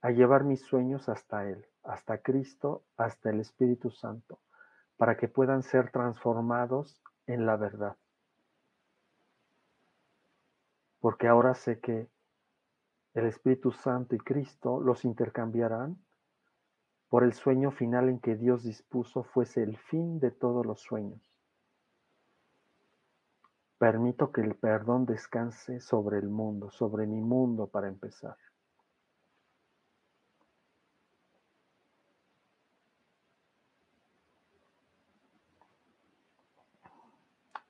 [0.00, 4.40] a llevar mis sueños hasta Él hasta Cristo, hasta el Espíritu Santo,
[4.96, 7.96] para que puedan ser transformados en la verdad.
[10.98, 12.10] Porque ahora sé que
[13.14, 16.04] el Espíritu Santo y Cristo los intercambiarán
[17.08, 21.35] por el sueño final en que Dios dispuso fuese el fin de todos los sueños.
[23.78, 28.36] Permito que el perdón descanse sobre el mundo, sobre mi mundo para empezar.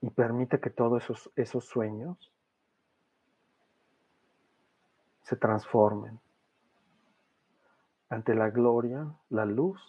[0.01, 2.31] y permite que todos esos, esos sueños
[5.23, 6.19] se transformen
[8.09, 9.81] ante la gloria, la luz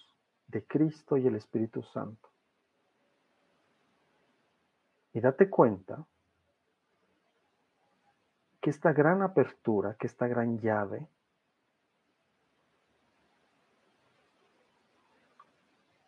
[0.48, 2.27] de Cristo y el Espíritu Santo.
[5.18, 6.06] Y date cuenta
[8.60, 11.08] que esta gran apertura, que esta gran llave,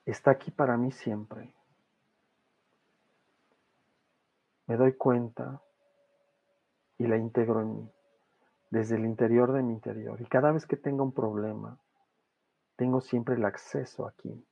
[0.06, 1.52] está aquí para mí siempre.
[4.70, 5.60] me doy cuenta
[6.96, 7.92] y la integro en mí,
[8.70, 10.20] desde el interior de mi interior.
[10.20, 11.76] Y cada vez que tenga un problema,
[12.76, 14.46] tengo siempre el acceso aquí,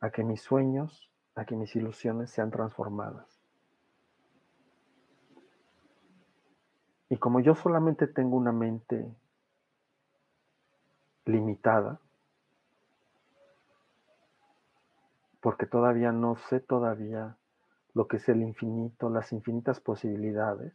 [0.00, 3.35] a que mis sueños, a que mis ilusiones sean transformadas.
[7.08, 9.14] Y como yo solamente tengo una mente
[11.24, 12.00] limitada,
[15.40, 17.36] porque todavía no sé todavía
[17.94, 20.74] lo que es el infinito, las infinitas posibilidades.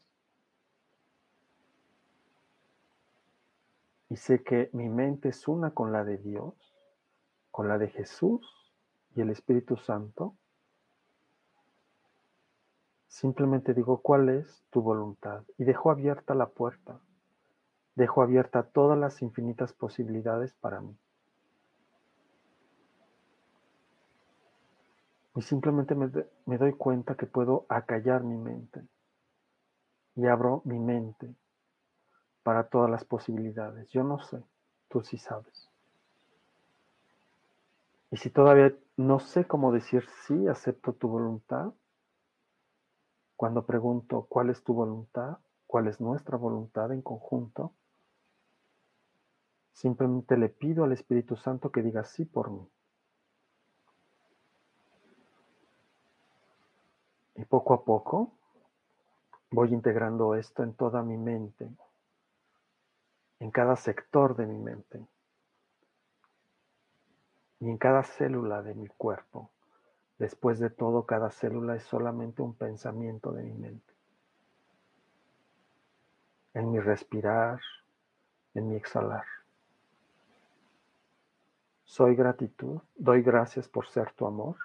[4.09, 6.53] Y sé que mi mente es una con la de Dios,
[7.51, 8.73] con la de Jesús
[9.15, 10.35] y el Espíritu Santo.
[13.11, 17.01] Simplemente digo cuál es tu voluntad y dejo abierta la puerta.
[17.93, 20.97] Dejo abierta todas las infinitas posibilidades para mí.
[25.35, 28.81] Y simplemente me, doy cuenta que puedo acallar mi mente.
[30.15, 31.35] Y abro mi mente
[32.43, 33.89] para todas las posibilidades.
[33.89, 34.41] Yo no sé,
[34.87, 35.69] tú sí sabes.
[38.09, 41.73] Y si todavía no sé cómo decir sí, acepto tu voluntad,
[43.41, 47.73] cuando pregunto cuál es tu voluntad, cuál es nuestra voluntad en conjunto,
[49.73, 52.69] Simplemente le pido al Espíritu Santo que diga sí por mí.
[57.33, 58.31] Y poco a poco
[59.49, 61.67] voy integrando esto en toda mi mente,
[63.39, 65.03] en cada sector de mi mente
[67.59, 69.49] y en cada célula de mi cuerpo.
[70.21, 73.91] Después de todo, cada célula es solamente un pensamiento de mi mente.
[76.53, 77.59] En mi respirar,
[78.53, 79.25] en mi exhalar.
[81.85, 84.57] Soy gratitud, doy gracias por ser tu amor.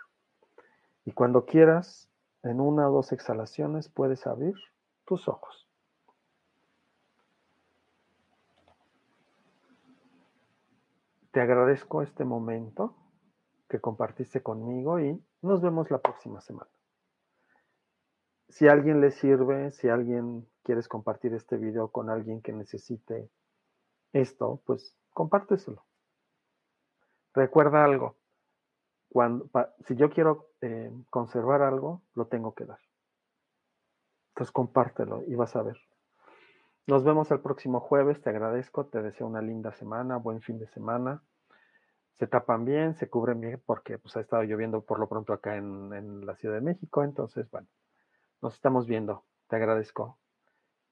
[1.06, 2.10] Y cuando quieras,
[2.42, 4.56] en una o dos exhalaciones puedes abrir
[5.06, 5.66] tus ojos.
[11.30, 12.94] Te agradezco este momento
[13.68, 16.70] que compartiste conmigo y nos vemos la próxima semana.
[18.48, 23.30] Si a alguien le sirve, si alguien quieres compartir este video con alguien que necesite
[24.12, 25.84] esto, pues compárteselo.
[27.34, 28.16] Recuerda algo,
[29.08, 29.48] cuando,
[29.86, 32.78] si yo quiero eh, conservar algo, lo tengo que dar.
[34.30, 35.78] Entonces compártelo y vas a ver.
[36.86, 40.68] Nos vemos el próximo jueves, te agradezco, te deseo una linda semana, buen fin de
[40.68, 41.22] semana.
[42.18, 45.56] Se tapan bien, se cubren bien porque pues, ha estado lloviendo por lo pronto acá
[45.56, 47.04] en, en la Ciudad de México.
[47.04, 47.68] Entonces, bueno,
[48.40, 49.24] nos estamos viendo.
[49.48, 50.18] Te agradezco.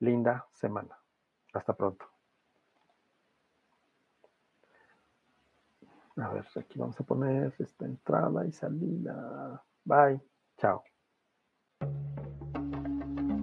[0.01, 0.99] Linda semana.
[1.53, 2.07] Hasta pronto.
[6.16, 9.64] A ver, aquí vamos a poner esta entrada y salida.
[9.85, 10.20] Bye.
[10.59, 10.85] Chao.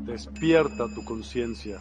[0.06, 1.80] Despierta tu conciencia.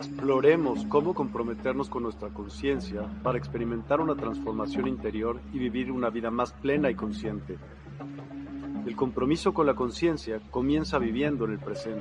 [0.00, 6.30] Exploremos cómo comprometernos con nuestra conciencia para experimentar una transformación interior y vivir una vida
[6.30, 7.58] más plena y consciente.
[8.86, 11.98] El compromiso con la conciencia comienza viviendo en el presente.